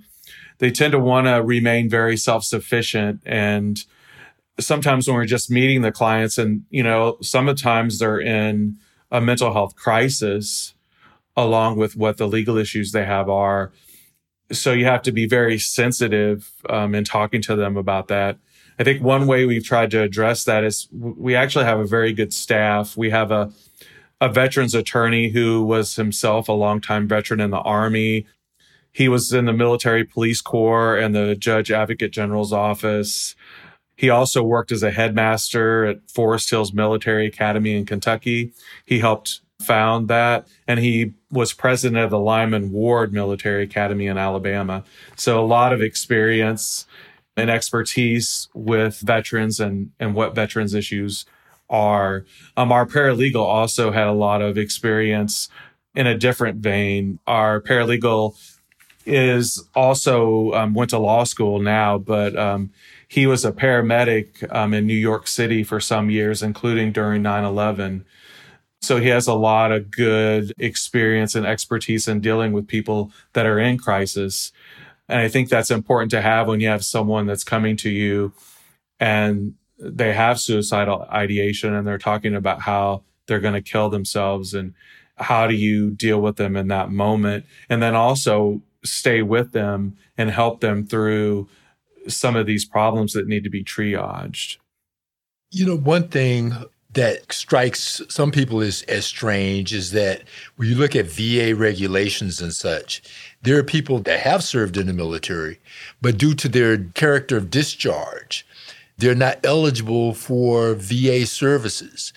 they 0.59 0.71
tend 0.71 0.91
to 0.93 0.99
want 0.99 1.27
to 1.27 1.41
remain 1.43 1.89
very 1.89 2.17
self 2.17 2.43
sufficient. 2.43 3.21
And 3.25 3.83
sometimes 4.59 5.07
when 5.07 5.15
we're 5.15 5.25
just 5.25 5.51
meeting 5.51 5.81
the 5.81 5.91
clients 5.91 6.37
and, 6.37 6.63
you 6.69 6.83
know, 6.83 7.17
sometimes 7.21 7.99
they're 7.99 8.19
in 8.19 8.77
a 9.11 9.21
mental 9.21 9.53
health 9.53 9.75
crisis 9.75 10.73
along 11.35 11.77
with 11.77 11.95
what 11.95 12.17
the 12.17 12.27
legal 12.27 12.57
issues 12.57 12.91
they 12.91 13.05
have 13.05 13.29
are. 13.29 13.71
So 14.51 14.73
you 14.73 14.85
have 14.85 15.03
to 15.03 15.11
be 15.11 15.27
very 15.27 15.59
sensitive 15.59 16.51
um, 16.69 16.95
in 16.95 17.03
talking 17.03 17.41
to 17.43 17.55
them 17.55 17.77
about 17.77 18.07
that. 18.07 18.37
I 18.79 18.83
think 18.83 19.01
one 19.01 19.27
way 19.27 19.45
we've 19.45 19.65
tried 19.65 19.91
to 19.91 20.01
address 20.01 20.43
that 20.43 20.63
is 20.63 20.87
we 20.91 21.35
actually 21.35 21.65
have 21.65 21.79
a 21.79 21.85
very 21.85 22.13
good 22.13 22.33
staff. 22.33 22.95
We 22.95 23.09
have 23.09 23.31
a 23.31 23.51
a 24.19 24.29
veterans 24.29 24.73
attorney 24.73 25.29
who 25.29 25.63
was 25.63 25.95
himself 25.95 26.49
a 26.49 26.53
longtime 26.53 27.07
veteran 27.07 27.39
in 27.39 27.51
the 27.51 27.59
army. 27.59 28.25
He 28.91 29.07
was 29.07 29.31
in 29.31 29.45
the 29.45 29.53
military 29.53 30.03
police 30.03 30.41
corps 30.41 30.97
and 30.97 31.13
the 31.13 31.35
judge 31.35 31.71
advocate 31.71 32.11
general's 32.11 32.51
office. 32.51 33.35
He 33.95 34.09
also 34.09 34.41
worked 34.41 34.71
as 34.71 34.81
a 34.81 34.91
headmaster 34.91 35.85
at 35.85 36.09
Forest 36.09 36.49
Hills 36.49 36.73
Military 36.73 37.27
Academy 37.27 37.75
in 37.75 37.85
Kentucky. 37.85 38.53
He 38.85 38.99
helped 38.99 39.41
found 39.61 40.07
that 40.07 40.47
and 40.67 40.79
he 40.79 41.13
was 41.31 41.51
president 41.51 41.97
of 41.97 42.11
the 42.11 42.19
Lyman 42.19 42.71
Ward 42.71 43.11
Military 43.11 43.63
Academy 43.63 44.05
in 44.05 44.17
Alabama. 44.17 44.83
So 45.15 45.43
a 45.43 45.45
lot 45.45 45.73
of 45.73 45.81
experience 45.81 46.85
and 47.37 47.49
expertise 47.49 48.49
with 48.53 48.99
veterans 48.99 49.59
and, 49.59 49.91
and 49.99 50.15
what 50.15 50.35
veterans 50.35 50.73
issues 50.73 51.25
are. 51.69 52.25
Um, 52.57 52.71
our 52.71 52.85
paralegal 52.85 53.45
also 53.45 53.91
had 53.91 54.07
a 54.07 54.13
lot 54.13 54.41
of 54.41 54.57
experience 54.57 55.47
in 55.95 56.07
a 56.07 56.17
different 56.17 56.57
vein. 56.57 57.19
Our 57.27 57.61
paralegal 57.61 58.35
is 59.05 59.63
also 59.73 60.51
um, 60.53 60.73
went 60.73 60.89
to 60.89 60.99
law 60.99 61.23
school 61.23 61.59
now, 61.59 61.97
but 61.97 62.35
um, 62.35 62.71
he 63.07 63.25
was 63.25 63.45
a 63.45 63.51
paramedic 63.51 64.53
um, 64.53 64.73
in 64.73 64.85
New 64.85 64.93
York 64.93 65.27
City 65.27 65.63
for 65.63 65.79
some 65.79 66.09
years, 66.09 66.43
including 66.43 66.91
during 66.91 67.21
9 67.21 67.43
11. 67.45 68.05
So 68.81 68.99
he 68.99 69.07
has 69.07 69.27
a 69.27 69.33
lot 69.33 69.71
of 69.71 69.91
good 69.91 70.53
experience 70.57 71.35
and 71.35 71.45
expertise 71.45 72.07
in 72.07 72.19
dealing 72.19 72.51
with 72.51 72.67
people 72.67 73.11
that 73.33 73.45
are 73.45 73.59
in 73.59 73.77
crisis. 73.77 74.51
And 75.09 75.19
I 75.19 75.27
think 75.27 75.49
that's 75.49 75.71
important 75.71 76.11
to 76.11 76.21
have 76.21 76.47
when 76.47 76.59
you 76.59 76.67
have 76.67 76.83
someone 76.83 77.25
that's 77.25 77.43
coming 77.43 77.77
to 77.77 77.89
you 77.89 78.33
and 78.99 79.55
they 79.79 80.13
have 80.13 80.39
suicidal 80.39 81.07
ideation 81.11 81.73
and 81.73 81.87
they're 81.87 81.97
talking 81.97 82.35
about 82.35 82.61
how 82.61 83.03
they're 83.27 83.39
going 83.39 83.53
to 83.53 83.61
kill 83.61 83.89
themselves 83.89 84.53
and 84.53 84.73
how 85.15 85.47
do 85.47 85.55
you 85.55 85.91
deal 85.91 86.21
with 86.21 86.35
them 86.35 86.55
in 86.55 86.67
that 86.67 86.91
moment 86.91 87.45
and 87.69 87.81
then 87.81 87.95
also 87.95 88.61
stay 88.83 89.21
with 89.21 89.51
them 89.51 89.97
and 90.17 90.29
help 90.29 90.61
them 90.61 90.85
through 90.85 91.47
some 92.07 92.35
of 92.35 92.45
these 92.45 92.65
problems 92.65 93.13
that 93.13 93.27
need 93.27 93.43
to 93.43 93.49
be 93.49 93.63
triaged. 93.63 94.57
You 95.51 95.65
know, 95.65 95.77
one 95.77 96.07
thing 96.07 96.53
that 96.93 97.31
strikes 97.31 98.01
some 98.09 98.31
people 98.31 98.61
as, 98.61 98.81
as 98.83 99.05
strange 99.05 99.73
is 99.73 99.91
that 99.91 100.23
when 100.55 100.69
you 100.69 100.75
look 100.75 100.95
at 100.95 101.05
VA 101.05 101.53
regulations 101.55 102.41
and 102.41 102.53
such, 102.53 103.01
there 103.41 103.57
are 103.57 103.63
people 103.63 103.99
that 103.99 104.19
have 104.21 104.43
served 104.43 104.77
in 104.77 104.87
the 104.87 104.93
military, 104.93 105.59
but 106.01 106.17
due 106.17 106.33
to 106.35 106.49
their 106.49 106.77
character 106.77 107.37
of 107.37 107.49
discharge, 107.49 108.45
they're 108.97 109.15
not 109.15 109.39
eligible 109.45 110.13
for 110.13 110.73
VA 110.73 111.25
services. 111.25 112.13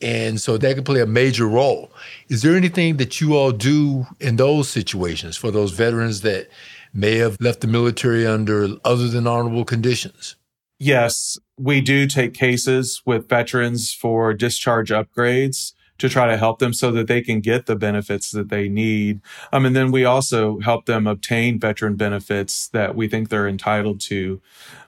And 0.00 0.40
so 0.40 0.56
that 0.58 0.74
can 0.74 0.84
play 0.84 1.00
a 1.00 1.06
major 1.06 1.48
role. 1.48 1.90
Is 2.28 2.42
there 2.42 2.54
anything 2.54 2.98
that 2.98 3.20
you 3.20 3.34
all 3.34 3.50
do 3.50 4.06
in 4.20 4.36
those 4.36 4.68
situations 4.68 5.36
for 5.36 5.50
those 5.50 5.72
veterans 5.72 6.20
that 6.20 6.48
may 6.94 7.16
have 7.16 7.36
left 7.40 7.60
the 7.60 7.66
military 7.66 8.26
under 8.26 8.68
other 8.84 9.08
than 9.08 9.26
honorable 9.26 9.64
conditions? 9.64 10.36
Yes, 10.78 11.38
we 11.58 11.80
do 11.80 12.06
take 12.06 12.34
cases 12.34 13.02
with 13.04 13.28
veterans 13.28 13.92
for 13.92 14.32
discharge 14.32 14.90
upgrades 14.90 15.72
to 15.98 16.08
try 16.08 16.26
to 16.26 16.36
help 16.36 16.58
them 16.58 16.72
so 16.72 16.90
that 16.92 17.06
they 17.08 17.20
can 17.20 17.40
get 17.40 17.66
the 17.66 17.76
benefits 17.76 18.30
that 18.30 18.48
they 18.48 18.68
need. 18.68 19.20
Um, 19.52 19.66
and 19.66 19.74
then 19.74 19.90
we 19.90 20.04
also 20.04 20.60
help 20.60 20.86
them 20.86 21.06
obtain 21.06 21.58
veteran 21.58 21.96
benefits 21.96 22.68
that 22.68 22.94
we 22.94 23.08
think 23.08 23.28
they're 23.28 23.48
entitled 23.48 24.00
to. 24.02 24.40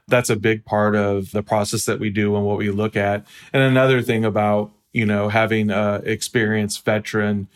That's 0.08 0.30
a 0.30 0.36
big 0.36 0.64
part 0.64 0.96
of 0.96 1.32
the 1.32 1.42
process 1.42 1.84
that 1.84 2.00
we 2.00 2.10
do 2.10 2.36
and 2.36 2.44
what 2.44 2.58
we 2.58 2.70
look 2.70 2.96
at. 2.96 3.26
And 3.52 3.62
another 3.62 4.02
thing 4.02 4.24
about, 4.24 4.70
you 4.92 5.06
know, 5.06 5.28
having 5.28 5.70
a 5.70 6.00
experienced 6.04 6.84
veteran 6.84 7.48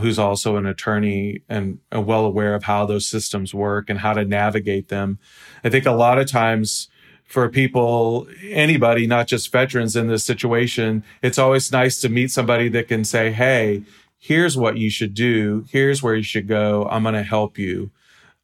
who's 0.00 0.18
also 0.18 0.56
an 0.56 0.66
attorney 0.66 1.42
and, 1.48 1.78
and 1.90 2.06
well 2.06 2.26
aware 2.26 2.54
of 2.54 2.64
how 2.64 2.84
those 2.84 3.08
systems 3.08 3.54
work 3.54 3.88
and 3.88 4.00
how 4.00 4.12
to 4.12 4.24
navigate 4.24 4.88
them. 4.88 5.18
I 5.64 5.70
think 5.70 5.86
a 5.86 5.92
lot 5.92 6.18
of 6.18 6.30
times 6.30 6.88
for 7.26 7.48
people, 7.48 8.28
anybody, 8.42 9.06
not 9.06 9.26
just 9.26 9.50
veterans 9.52 9.96
in 9.96 10.06
this 10.06 10.24
situation, 10.24 11.02
it's 11.22 11.38
always 11.38 11.72
nice 11.72 12.00
to 12.00 12.08
meet 12.08 12.30
somebody 12.30 12.68
that 12.70 12.88
can 12.88 13.04
say, 13.04 13.32
Hey, 13.32 13.82
here's 14.18 14.56
what 14.56 14.78
you 14.78 14.90
should 14.90 15.12
do. 15.12 15.64
Here's 15.68 16.02
where 16.02 16.14
you 16.14 16.22
should 16.22 16.48
go. 16.48 16.88
I'm 16.90 17.02
going 17.02 17.14
to 17.14 17.22
help 17.22 17.58
you. 17.58 17.90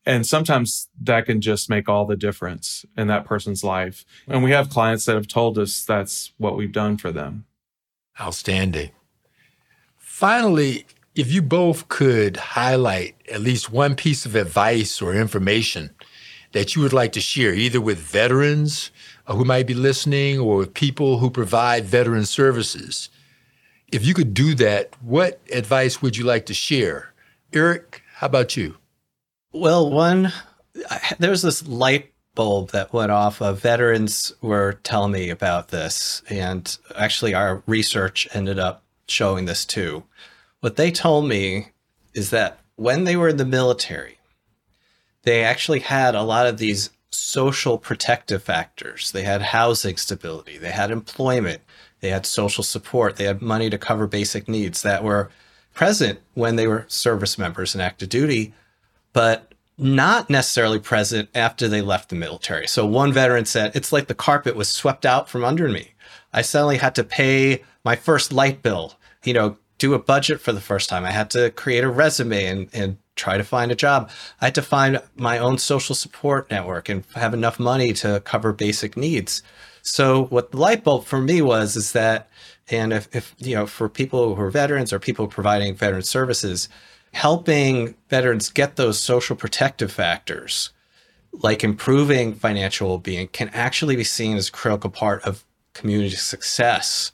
And 0.04 0.26
sometimes 0.26 0.88
that 1.00 1.26
can 1.26 1.40
just 1.40 1.70
make 1.70 1.88
all 1.88 2.06
the 2.06 2.16
difference 2.16 2.84
in 2.96 3.06
that 3.06 3.24
person's 3.24 3.62
life. 3.62 4.04
And 4.26 4.42
we 4.42 4.50
have 4.50 4.68
clients 4.68 5.04
that 5.04 5.14
have 5.14 5.28
told 5.28 5.58
us 5.58 5.84
that's 5.84 6.32
what 6.38 6.56
we've 6.56 6.72
done 6.72 6.96
for 6.96 7.12
them. 7.12 7.44
Outstanding. 8.20 8.90
Finally, 9.96 10.86
if 11.14 11.30
you 11.30 11.40
both 11.40 11.88
could 11.88 12.36
highlight 12.36 13.14
at 13.30 13.40
least 13.40 13.70
one 13.70 13.94
piece 13.94 14.26
of 14.26 14.34
advice 14.34 15.00
or 15.00 15.14
information 15.14 15.90
that 16.52 16.74
you 16.74 16.82
would 16.82 16.92
like 16.92 17.12
to 17.12 17.20
share, 17.20 17.54
either 17.54 17.80
with 17.80 17.98
veterans 17.98 18.90
uh, 19.26 19.34
who 19.34 19.44
might 19.44 19.66
be 19.66 19.74
listening 19.74 20.38
or 20.38 20.58
with 20.58 20.74
people 20.74 21.18
who 21.18 21.30
provide 21.30 21.84
veteran 21.84 22.24
services. 22.24 23.08
If 23.90 24.06
you 24.06 24.14
could 24.14 24.32
do 24.34 24.54
that, 24.54 24.94
what 25.02 25.40
advice 25.52 26.00
would 26.00 26.16
you 26.16 26.24
like 26.24 26.46
to 26.46 26.54
share? 26.54 27.12
Eric, 27.52 28.02
how 28.14 28.26
about 28.26 28.56
you? 28.56 28.76
Well, 29.52 29.90
one, 29.90 30.32
there 31.18 31.30
was 31.30 31.42
this 31.42 31.66
light 31.66 32.12
bulb 32.34 32.70
that 32.70 32.92
went 32.92 33.12
off. 33.12 33.42
Of 33.42 33.60
veterans 33.60 34.32
were 34.40 34.78
telling 34.82 35.12
me 35.12 35.28
about 35.28 35.68
this, 35.68 36.22
and 36.30 36.76
actually, 36.96 37.34
our 37.34 37.62
research 37.66 38.26
ended 38.32 38.58
up 38.58 38.82
showing 39.06 39.44
this 39.44 39.64
too. 39.66 40.04
What 40.60 40.76
they 40.76 40.90
told 40.90 41.28
me 41.28 41.68
is 42.14 42.30
that 42.30 42.60
when 42.76 43.04
they 43.04 43.16
were 43.16 43.28
in 43.28 43.36
the 43.36 43.44
military, 43.44 44.18
they 45.22 45.44
actually 45.44 45.80
had 45.80 46.14
a 46.14 46.22
lot 46.22 46.46
of 46.46 46.58
these 46.58 46.90
social 47.10 47.78
protective 47.78 48.42
factors. 48.42 49.12
They 49.12 49.22
had 49.22 49.42
housing 49.42 49.96
stability, 49.96 50.58
they 50.58 50.70
had 50.70 50.90
employment, 50.90 51.62
they 52.00 52.10
had 52.10 52.26
social 52.26 52.64
support, 52.64 53.16
they 53.16 53.24
had 53.24 53.42
money 53.42 53.70
to 53.70 53.78
cover 53.78 54.06
basic 54.06 54.48
needs 54.48 54.82
that 54.82 55.04
were 55.04 55.30
present 55.74 56.20
when 56.34 56.56
they 56.56 56.66
were 56.66 56.84
service 56.88 57.38
members 57.38 57.74
in 57.74 57.80
active 57.80 58.08
duty, 58.08 58.52
but 59.12 59.52
not 59.78 60.28
necessarily 60.28 60.78
present 60.78 61.28
after 61.34 61.68
they 61.68 61.80
left 61.80 62.08
the 62.08 62.14
military. 62.14 62.66
So 62.66 62.86
one 62.86 63.12
veteran 63.12 63.44
said, 63.44 63.74
It's 63.74 63.92
like 63.92 64.06
the 64.06 64.14
carpet 64.14 64.56
was 64.56 64.68
swept 64.68 65.06
out 65.06 65.28
from 65.28 65.44
under 65.44 65.68
me. 65.68 65.92
I 66.32 66.42
suddenly 66.42 66.78
had 66.78 66.94
to 66.96 67.04
pay 67.04 67.62
my 67.84 67.96
first 67.96 68.32
light 68.32 68.62
bill, 68.62 68.94
you 69.24 69.34
know, 69.34 69.56
do 69.78 69.94
a 69.94 69.98
budget 69.98 70.40
for 70.40 70.52
the 70.52 70.60
first 70.60 70.88
time. 70.88 71.04
I 71.04 71.10
had 71.10 71.30
to 71.30 71.50
create 71.50 71.84
a 71.84 71.88
resume 71.88 72.44
and, 72.46 72.68
and 72.72 72.98
try 73.16 73.36
to 73.36 73.44
find 73.44 73.70
a 73.70 73.76
job. 73.76 74.10
I 74.40 74.46
had 74.46 74.54
to 74.56 74.62
find 74.62 75.02
my 75.16 75.38
own 75.38 75.58
social 75.58 75.94
support 75.94 76.50
network 76.50 76.88
and 76.88 77.04
have 77.14 77.34
enough 77.34 77.58
money 77.58 77.92
to 77.94 78.20
cover 78.24 78.52
basic 78.52 78.96
needs. 78.96 79.42
So 79.82 80.24
what 80.24 80.52
the 80.52 80.58
light 80.58 80.84
bulb 80.84 81.04
for 81.04 81.20
me 81.20 81.42
was 81.42 81.76
is 81.76 81.92
that, 81.92 82.28
and 82.70 82.92
if, 82.92 83.14
if 83.14 83.34
you 83.38 83.54
know, 83.54 83.66
for 83.66 83.88
people 83.88 84.34
who 84.34 84.42
are 84.42 84.50
veterans 84.50 84.92
or 84.92 84.98
people 84.98 85.26
providing 85.26 85.74
veteran 85.74 86.02
services, 86.02 86.68
helping 87.12 87.94
veterans 88.08 88.48
get 88.48 88.76
those 88.76 89.02
social 89.02 89.36
protective 89.36 89.92
factors, 89.92 90.70
like 91.32 91.64
improving 91.64 92.34
financial 92.34 92.88
well-being, 92.88 93.28
can 93.28 93.48
actually 93.50 93.96
be 93.96 94.04
seen 94.04 94.36
as 94.36 94.48
a 94.48 94.52
critical 94.52 94.90
part 94.90 95.22
of 95.24 95.44
community 95.74 96.16
success 96.16 97.12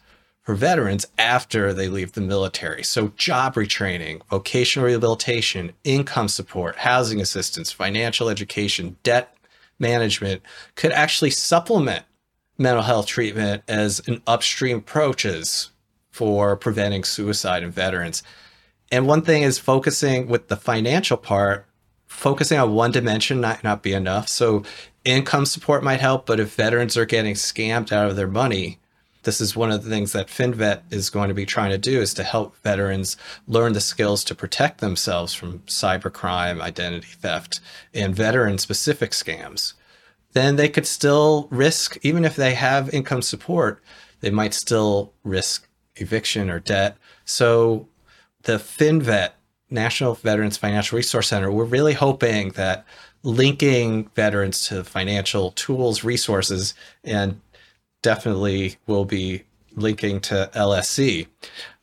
for 0.48 0.54
veterans 0.54 1.06
after 1.18 1.74
they 1.74 1.88
leave 1.88 2.12
the 2.12 2.22
military. 2.22 2.82
So, 2.82 3.12
job 3.18 3.52
retraining, 3.56 4.22
vocational 4.30 4.86
rehabilitation, 4.86 5.72
income 5.84 6.28
support, 6.28 6.76
housing 6.76 7.20
assistance, 7.20 7.70
financial 7.70 8.30
education, 8.30 8.96
debt 9.02 9.36
management 9.78 10.40
could 10.74 10.90
actually 10.92 11.32
supplement 11.32 12.06
mental 12.56 12.82
health 12.82 13.06
treatment 13.06 13.62
as 13.68 14.00
an 14.08 14.22
upstream 14.26 14.78
approaches 14.78 15.68
for 16.12 16.56
preventing 16.56 17.04
suicide 17.04 17.62
in 17.62 17.70
veterans. 17.70 18.22
And 18.90 19.06
one 19.06 19.20
thing 19.20 19.42
is 19.42 19.58
focusing 19.58 20.28
with 20.28 20.48
the 20.48 20.56
financial 20.56 21.18
part, 21.18 21.66
focusing 22.06 22.58
on 22.58 22.72
one 22.72 22.90
dimension 22.90 23.42
might 23.42 23.62
not 23.62 23.82
be 23.82 23.92
enough. 23.92 24.28
So 24.28 24.62
income 25.04 25.44
support 25.44 25.84
might 25.84 26.00
help, 26.00 26.24
but 26.24 26.40
if 26.40 26.54
veterans 26.54 26.96
are 26.96 27.04
getting 27.04 27.34
scammed 27.34 27.92
out 27.92 28.08
of 28.08 28.16
their 28.16 28.26
money, 28.26 28.78
this 29.28 29.42
is 29.42 29.54
one 29.54 29.70
of 29.70 29.84
the 29.84 29.90
things 29.90 30.12
that 30.12 30.28
FinVet 30.28 30.90
is 30.90 31.10
going 31.10 31.28
to 31.28 31.34
be 31.34 31.44
trying 31.44 31.68
to 31.68 31.76
do 31.76 32.00
is 32.00 32.14
to 32.14 32.22
help 32.22 32.56
veterans 32.62 33.14
learn 33.46 33.74
the 33.74 33.80
skills 33.80 34.24
to 34.24 34.34
protect 34.34 34.80
themselves 34.80 35.34
from 35.34 35.58
cybercrime, 35.66 36.62
identity 36.62 37.08
theft, 37.08 37.60
and 37.92 38.16
veteran 38.16 38.56
specific 38.56 39.10
scams. 39.10 39.74
Then 40.32 40.56
they 40.56 40.70
could 40.70 40.86
still 40.86 41.46
risk, 41.50 41.98
even 42.00 42.24
if 42.24 42.36
they 42.36 42.54
have 42.54 42.88
income 42.94 43.20
support, 43.20 43.82
they 44.20 44.30
might 44.30 44.54
still 44.54 45.12
risk 45.24 45.68
eviction 45.96 46.48
or 46.48 46.58
debt. 46.58 46.96
So 47.26 47.86
the 48.44 48.56
FinVet, 48.56 49.32
National 49.68 50.14
Veterans 50.14 50.56
Financial 50.56 50.96
Resource 50.96 51.28
Center, 51.28 51.52
we're 51.52 51.64
really 51.64 51.92
hoping 51.92 52.52
that 52.52 52.86
linking 53.22 54.08
veterans 54.14 54.66
to 54.68 54.84
financial 54.84 55.50
tools, 55.50 56.02
resources, 56.02 56.72
and 57.04 57.42
definitely 58.02 58.76
will 58.86 59.04
be 59.04 59.44
linking 59.74 60.20
to 60.20 60.50
LSC 60.54 61.26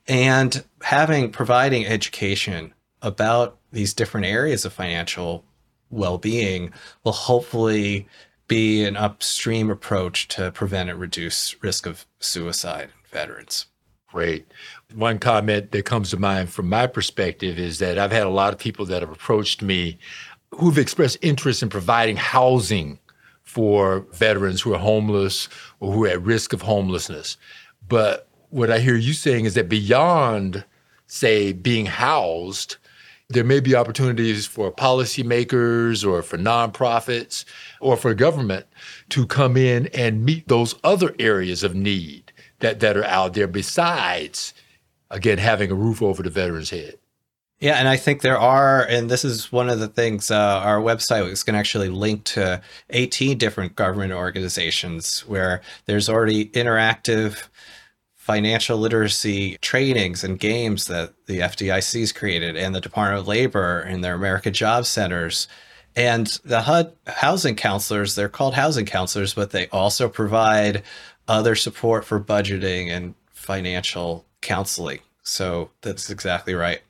and 0.07 0.63
having 0.81 1.31
providing 1.31 1.85
education 1.85 2.73
about 3.01 3.57
these 3.71 3.93
different 3.93 4.25
areas 4.25 4.65
of 4.65 4.73
financial 4.73 5.43
well-being 5.89 6.71
will 7.03 7.11
hopefully 7.11 8.07
be 8.47 8.83
an 8.83 8.95
upstream 8.95 9.69
approach 9.69 10.27
to 10.27 10.51
prevent 10.51 10.89
and 10.89 10.99
reduce 10.99 11.61
risk 11.63 11.85
of 11.85 12.05
suicide 12.19 12.83
in 12.83 12.89
veterans. 13.11 13.65
Great. 14.07 14.45
One 14.93 15.19
comment 15.19 15.71
that 15.71 15.85
comes 15.85 16.11
to 16.11 16.17
mind 16.17 16.49
from 16.49 16.69
my 16.69 16.87
perspective 16.87 17.57
is 17.57 17.79
that 17.79 17.97
I've 17.97 18.11
had 18.11 18.27
a 18.27 18.29
lot 18.29 18.53
of 18.53 18.59
people 18.59 18.85
that 18.85 19.01
have 19.01 19.11
approached 19.11 19.61
me 19.61 19.97
who've 20.51 20.77
expressed 20.77 21.17
interest 21.21 21.63
in 21.63 21.69
providing 21.69 22.15
housing 22.15 22.99
for 23.41 24.01
veterans 24.11 24.61
who 24.61 24.73
are 24.73 24.79
homeless 24.79 25.49
who 25.91 26.05
are 26.05 26.09
at 26.09 26.21
risk 26.21 26.53
of 26.53 26.61
homelessness. 26.61 27.37
But 27.87 28.27
what 28.49 28.71
I 28.71 28.79
hear 28.79 28.95
you 28.95 29.13
saying 29.13 29.45
is 29.45 29.53
that 29.55 29.69
beyond, 29.69 30.63
say, 31.07 31.53
being 31.53 31.85
housed, 31.85 32.77
there 33.29 33.43
may 33.43 33.59
be 33.59 33.75
opportunities 33.75 34.45
for 34.45 34.71
policymakers 34.71 36.07
or 36.07 36.21
for 36.21 36.37
nonprofits 36.37 37.43
or 37.81 37.97
for 37.97 38.13
government 38.13 38.65
to 39.09 39.25
come 39.25 39.57
in 39.57 39.87
and 39.87 40.23
meet 40.23 40.47
those 40.47 40.75
other 40.83 41.15
areas 41.17 41.63
of 41.63 41.73
need 41.73 42.31
that, 42.59 42.79
that 42.81 42.95
are 42.95 43.03
out 43.05 43.33
there 43.33 43.47
besides, 43.47 44.53
again, 45.09 45.39
having 45.39 45.71
a 45.71 45.75
roof 45.75 46.01
over 46.01 46.21
the 46.21 46.29
veteran's 46.29 46.69
head. 46.69 46.97
Yeah, 47.59 47.75
and 47.75 47.87
I 47.87 47.95
think 47.95 48.21
there 48.21 48.37
are, 48.37 48.83
and 48.83 49.09
this 49.09 49.23
is 49.23 49.51
one 49.51 49.69
of 49.69 49.79
the 49.79 49.87
things. 49.87 50.29
Uh, 50.29 50.59
our 50.63 50.79
website 50.79 51.29
is 51.31 51.43
going 51.43 51.53
to 51.53 51.59
actually 51.59 51.89
link 51.89 52.25
to 52.25 52.61
18 52.89 53.37
different 53.37 53.75
government 53.75 54.11
organizations 54.11 55.21
where 55.21 55.61
there's 55.85 56.09
already 56.09 56.47
interactive 56.49 57.47
financial 58.17 58.77
literacy 58.77 59.57
trainings 59.61 60.23
and 60.23 60.39
games 60.39 60.87
that 60.87 61.13
the 61.27 61.39
FDIC's 61.39 62.11
created, 62.11 62.57
and 62.57 62.75
the 62.75 62.81
Department 62.81 63.21
of 63.21 63.27
Labor 63.27 63.79
and 63.81 64.03
their 64.03 64.15
America 64.15 64.51
Job 64.51 64.85
Centers, 64.85 65.47
And 65.95 66.27
the 66.43 66.61
HUD 66.61 66.93
housing 67.07 67.55
counselors, 67.55 68.15
they're 68.15 68.27
called 68.29 68.53
housing 68.55 68.85
counselors, 68.85 69.33
but 69.33 69.51
they 69.51 69.67
also 69.69 70.09
provide 70.09 70.83
other 71.27 71.55
support 71.55 72.03
for 72.03 72.19
budgeting 72.19 72.89
and 72.89 73.15
financial 73.31 74.25
counseling. 74.41 74.99
So 75.23 75.71
that's 75.81 76.09
exactly 76.09 76.53
right. 76.53 76.81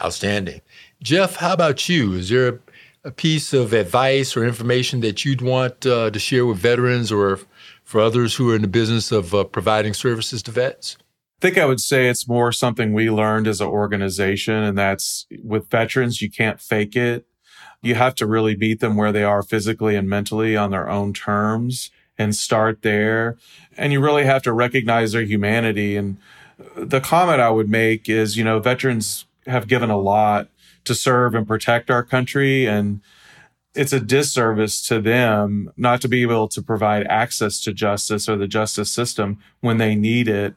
Outstanding. 0.00 0.60
Jeff, 1.02 1.36
how 1.36 1.52
about 1.52 1.88
you? 1.88 2.14
Is 2.14 2.28
there 2.28 2.48
a, 2.48 2.58
a 3.04 3.10
piece 3.10 3.52
of 3.52 3.72
advice 3.72 4.36
or 4.36 4.44
information 4.44 5.00
that 5.00 5.24
you'd 5.24 5.42
want 5.42 5.84
uh, 5.84 6.10
to 6.10 6.18
share 6.18 6.46
with 6.46 6.58
veterans 6.58 7.12
or 7.12 7.40
for 7.84 8.00
others 8.00 8.36
who 8.36 8.50
are 8.50 8.56
in 8.56 8.62
the 8.62 8.68
business 8.68 9.12
of 9.12 9.34
uh, 9.34 9.44
providing 9.44 9.92
services 9.92 10.42
to 10.44 10.50
vets? 10.50 10.96
I 11.00 11.42
think 11.42 11.58
I 11.58 11.66
would 11.66 11.80
say 11.80 12.08
it's 12.08 12.28
more 12.28 12.52
something 12.52 12.92
we 12.92 13.10
learned 13.10 13.48
as 13.48 13.60
an 13.60 13.66
organization, 13.66 14.54
and 14.54 14.78
that's 14.78 15.26
with 15.42 15.68
veterans, 15.68 16.22
you 16.22 16.30
can't 16.30 16.60
fake 16.60 16.94
it. 16.94 17.26
You 17.82 17.96
have 17.96 18.14
to 18.16 18.26
really 18.26 18.56
meet 18.56 18.78
them 18.78 18.96
where 18.96 19.10
they 19.10 19.24
are 19.24 19.42
physically 19.42 19.96
and 19.96 20.08
mentally 20.08 20.56
on 20.56 20.70
their 20.70 20.88
own 20.88 21.12
terms 21.12 21.90
and 22.16 22.34
start 22.34 22.82
there. 22.82 23.36
And 23.76 23.92
you 23.92 24.00
really 24.00 24.24
have 24.24 24.42
to 24.42 24.52
recognize 24.52 25.12
their 25.12 25.22
humanity. 25.22 25.96
And 25.96 26.18
the 26.76 27.00
comment 27.00 27.40
I 27.40 27.50
would 27.50 27.68
make 27.68 28.08
is, 28.08 28.36
you 28.36 28.44
know, 28.44 28.60
veterans 28.60 29.26
have 29.46 29.68
given 29.68 29.90
a 29.90 29.98
lot 29.98 30.48
to 30.84 30.94
serve 30.94 31.34
and 31.34 31.46
protect 31.46 31.90
our 31.90 32.02
country. 32.02 32.66
And 32.66 33.00
it's 33.74 33.92
a 33.92 34.00
disservice 34.00 34.86
to 34.88 35.00
them 35.00 35.72
not 35.76 36.00
to 36.02 36.08
be 36.08 36.22
able 36.22 36.48
to 36.48 36.62
provide 36.62 37.06
access 37.06 37.60
to 37.64 37.72
justice 37.72 38.28
or 38.28 38.36
the 38.36 38.48
justice 38.48 38.90
system 38.90 39.38
when 39.60 39.78
they 39.78 39.94
need 39.94 40.28
it. 40.28 40.54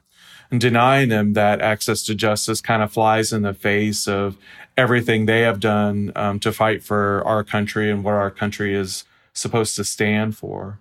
And 0.50 0.60
denying 0.60 1.08
them 1.08 1.32
that 1.32 1.60
access 1.60 2.04
to 2.04 2.14
justice 2.14 2.60
kind 2.60 2.82
of 2.82 2.92
flies 2.92 3.32
in 3.32 3.42
the 3.42 3.54
face 3.54 4.06
of 4.06 4.36
everything 4.76 5.26
they 5.26 5.40
have 5.40 5.58
done 5.58 6.12
um, 6.14 6.38
to 6.40 6.52
fight 6.52 6.84
for 6.84 7.22
our 7.26 7.42
country 7.42 7.90
and 7.90 8.04
what 8.04 8.14
our 8.14 8.30
country 8.30 8.74
is 8.74 9.04
supposed 9.32 9.74
to 9.76 9.84
stand 9.84 10.36
for. 10.36 10.78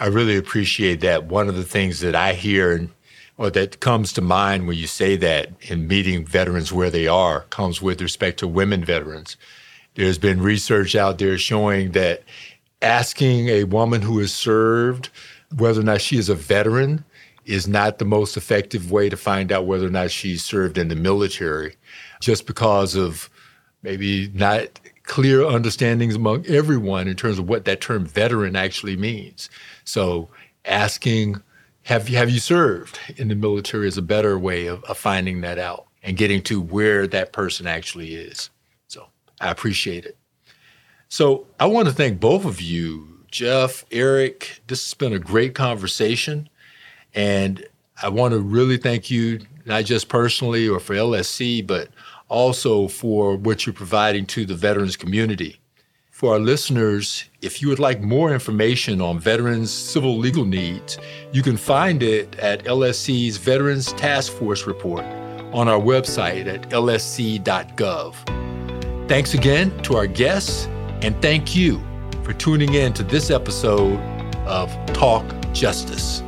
I 0.00 0.06
really 0.06 0.36
appreciate 0.36 1.00
that. 1.02 1.24
One 1.24 1.48
of 1.48 1.54
the 1.54 1.64
things 1.64 2.00
that 2.00 2.16
I 2.16 2.32
hear 2.32 2.74
and 2.74 2.90
or 3.36 3.50
that 3.50 3.80
comes 3.80 4.12
to 4.12 4.20
mind 4.20 4.66
when 4.66 4.76
you 4.76 4.86
say 4.86 5.16
that 5.16 5.50
in 5.62 5.88
meeting 5.88 6.24
veterans 6.24 6.72
where 6.72 6.90
they 6.90 7.06
are 7.06 7.40
comes 7.50 7.82
with 7.82 8.00
respect 8.00 8.38
to 8.38 8.48
women 8.48 8.84
veterans. 8.84 9.36
There's 9.94 10.18
been 10.18 10.40
research 10.40 10.94
out 10.94 11.18
there 11.18 11.38
showing 11.38 11.92
that 11.92 12.22
asking 12.82 13.48
a 13.48 13.64
woman 13.64 14.02
who 14.02 14.18
has 14.18 14.32
served 14.32 15.08
whether 15.56 15.80
or 15.80 15.84
not 15.84 16.00
she 16.00 16.18
is 16.18 16.28
a 16.28 16.34
veteran 16.34 17.04
is 17.44 17.68
not 17.68 17.98
the 17.98 18.04
most 18.04 18.36
effective 18.36 18.90
way 18.90 19.08
to 19.08 19.16
find 19.16 19.52
out 19.52 19.66
whether 19.66 19.86
or 19.86 19.90
not 19.90 20.10
she 20.10 20.36
served 20.36 20.78
in 20.78 20.88
the 20.88 20.96
military, 20.96 21.76
just 22.20 22.46
because 22.46 22.94
of 22.94 23.28
maybe 23.82 24.30
not 24.34 24.80
clear 25.04 25.44
understandings 25.44 26.14
among 26.14 26.46
everyone 26.46 27.06
in 27.06 27.14
terms 27.14 27.38
of 27.38 27.48
what 27.48 27.66
that 27.66 27.80
term 27.80 28.06
veteran 28.06 28.56
actually 28.56 28.96
means. 28.96 29.50
So 29.84 30.28
asking, 30.64 31.42
have 31.84 32.08
you, 32.08 32.16
have 32.16 32.30
you 32.30 32.40
served 32.40 32.98
in 33.16 33.28
the 33.28 33.34
military 33.34 33.86
is 33.86 33.98
a 33.98 34.02
better 34.02 34.38
way 34.38 34.66
of, 34.66 34.82
of 34.84 34.96
finding 34.96 35.42
that 35.42 35.58
out 35.58 35.86
and 36.02 36.16
getting 36.16 36.42
to 36.42 36.60
where 36.60 37.06
that 37.06 37.32
person 37.32 37.66
actually 37.66 38.14
is. 38.14 38.50
So 38.88 39.06
I 39.40 39.50
appreciate 39.50 40.04
it. 40.04 40.16
So 41.08 41.46
I 41.58 41.66
want 41.66 41.88
to 41.88 41.94
thank 41.94 42.20
both 42.20 42.44
of 42.44 42.60
you, 42.60 43.20
Jeff, 43.30 43.84
Eric. 43.90 44.62
This 44.66 44.84
has 44.84 44.94
been 44.94 45.12
a 45.12 45.18
great 45.18 45.54
conversation. 45.54 46.48
And 47.14 47.66
I 48.02 48.08
want 48.08 48.32
to 48.32 48.40
really 48.40 48.76
thank 48.76 49.10
you, 49.10 49.40
not 49.66 49.84
just 49.84 50.08
personally 50.08 50.68
or 50.68 50.80
for 50.80 50.94
LSC, 50.94 51.66
but 51.66 51.88
also 52.28 52.88
for 52.88 53.36
what 53.36 53.66
you're 53.66 53.74
providing 53.74 54.26
to 54.26 54.44
the 54.44 54.54
veterans 54.54 54.96
community. 54.96 55.60
For 56.14 56.34
our 56.34 56.38
listeners, 56.38 57.24
if 57.42 57.60
you 57.60 57.68
would 57.70 57.80
like 57.80 58.00
more 58.00 58.32
information 58.32 59.00
on 59.00 59.18
veterans' 59.18 59.72
civil 59.72 60.16
legal 60.16 60.44
needs, 60.44 60.96
you 61.32 61.42
can 61.42 61.56
find 61.56 62.04
it 62.04 62.38
at 62.38 62.62
LSC's 62.66 63.36
Veterans 63.36 63.92
Task 63.94 64.32
Force 64.34 64.64
report 64.64 65.04
on 65.52 65.66
our 65.66 65.80
website 65.80 66.46
at 66.46 66.70
lsc.gov. 66.70 68.14
Thanks 69.08 69.34
again 69.34 69.76
to 69.82 69.96
our 69.96 70.06
guests, 70.06 70.66
and 71.02 71.20
thank 71.20 71.56
you 71.56 71.82
for 72.22 72.32
tuning 72.32 72.74
in 72.74 72.92
to 72.92 73.02
this 73.02 73.32
episode 73.32 73.98
of 74.46 74.70
Talk 74.92 75.26
Justice. 75.52 76.22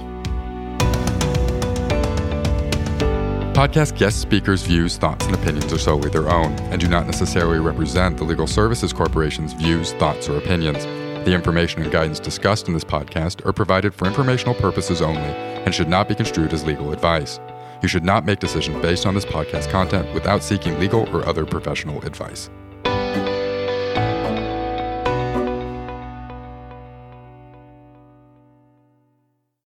Podcast 3.56 3.96
guest 3.96 4.20
speakers' 4.20 4.64
views, 4.64 4.98
thoughts, 4.98 5.24
and 5.24 5.34
opinions 5.34 5.72
are 5.72 5.78
solely 5.78 6.10
their 6.10 6.28
own 6.28 6.52
and 6.68 6.78
do 6.78 6.88
not 6.88 7.06
necessarily 7.06 7.58
represent 7.58 8.18
the 8.18 8.22
Legal 8.22 8.46
Services 8.46 8.92
Corporation's 8.92 9.54
views, 9.54 9.94
thoughts, 9.94 10.28
or 10.28 10.36
opinions. 10.36 10.84
The 11.24 11.32
information 11.32 11.80
and 11.80 11.90
guidance 11.90 12.20
discussed 12.20 12.68
in 12.68 12.74
this 12.74 12.84
podcast 12.84 13.46
are 13.46 13.54
provided 13.54 13.94
for 13.94 14.06
informational 14.06 14.54
purposes 14.54 15.00
only 15.00 15.22
and 15.22 15.74
should 15.74 15.88
not 15.88 16.06
be 16.06 16.14
construed 16.14 16.52
as 16.52 16.66
legal 16.66 16.92
advice. 16.92 17.40
You 17.80 17.88
should 17.88 18.04
not 18.04 18.26
make 18.26 18.40
decisions 18.40 18.82
based 18.82 19.06
on 19.06 19.14
this 19.14 19.24
podcast 19.24 19.70
content 19.70 20.12
without 20.12 20.42
seeking 20.42 20.78
legal 20.78 21.08
or 21.16 21.26
other 21.26 21.46
professional 21.46 22.02
advice. 22.02 22.50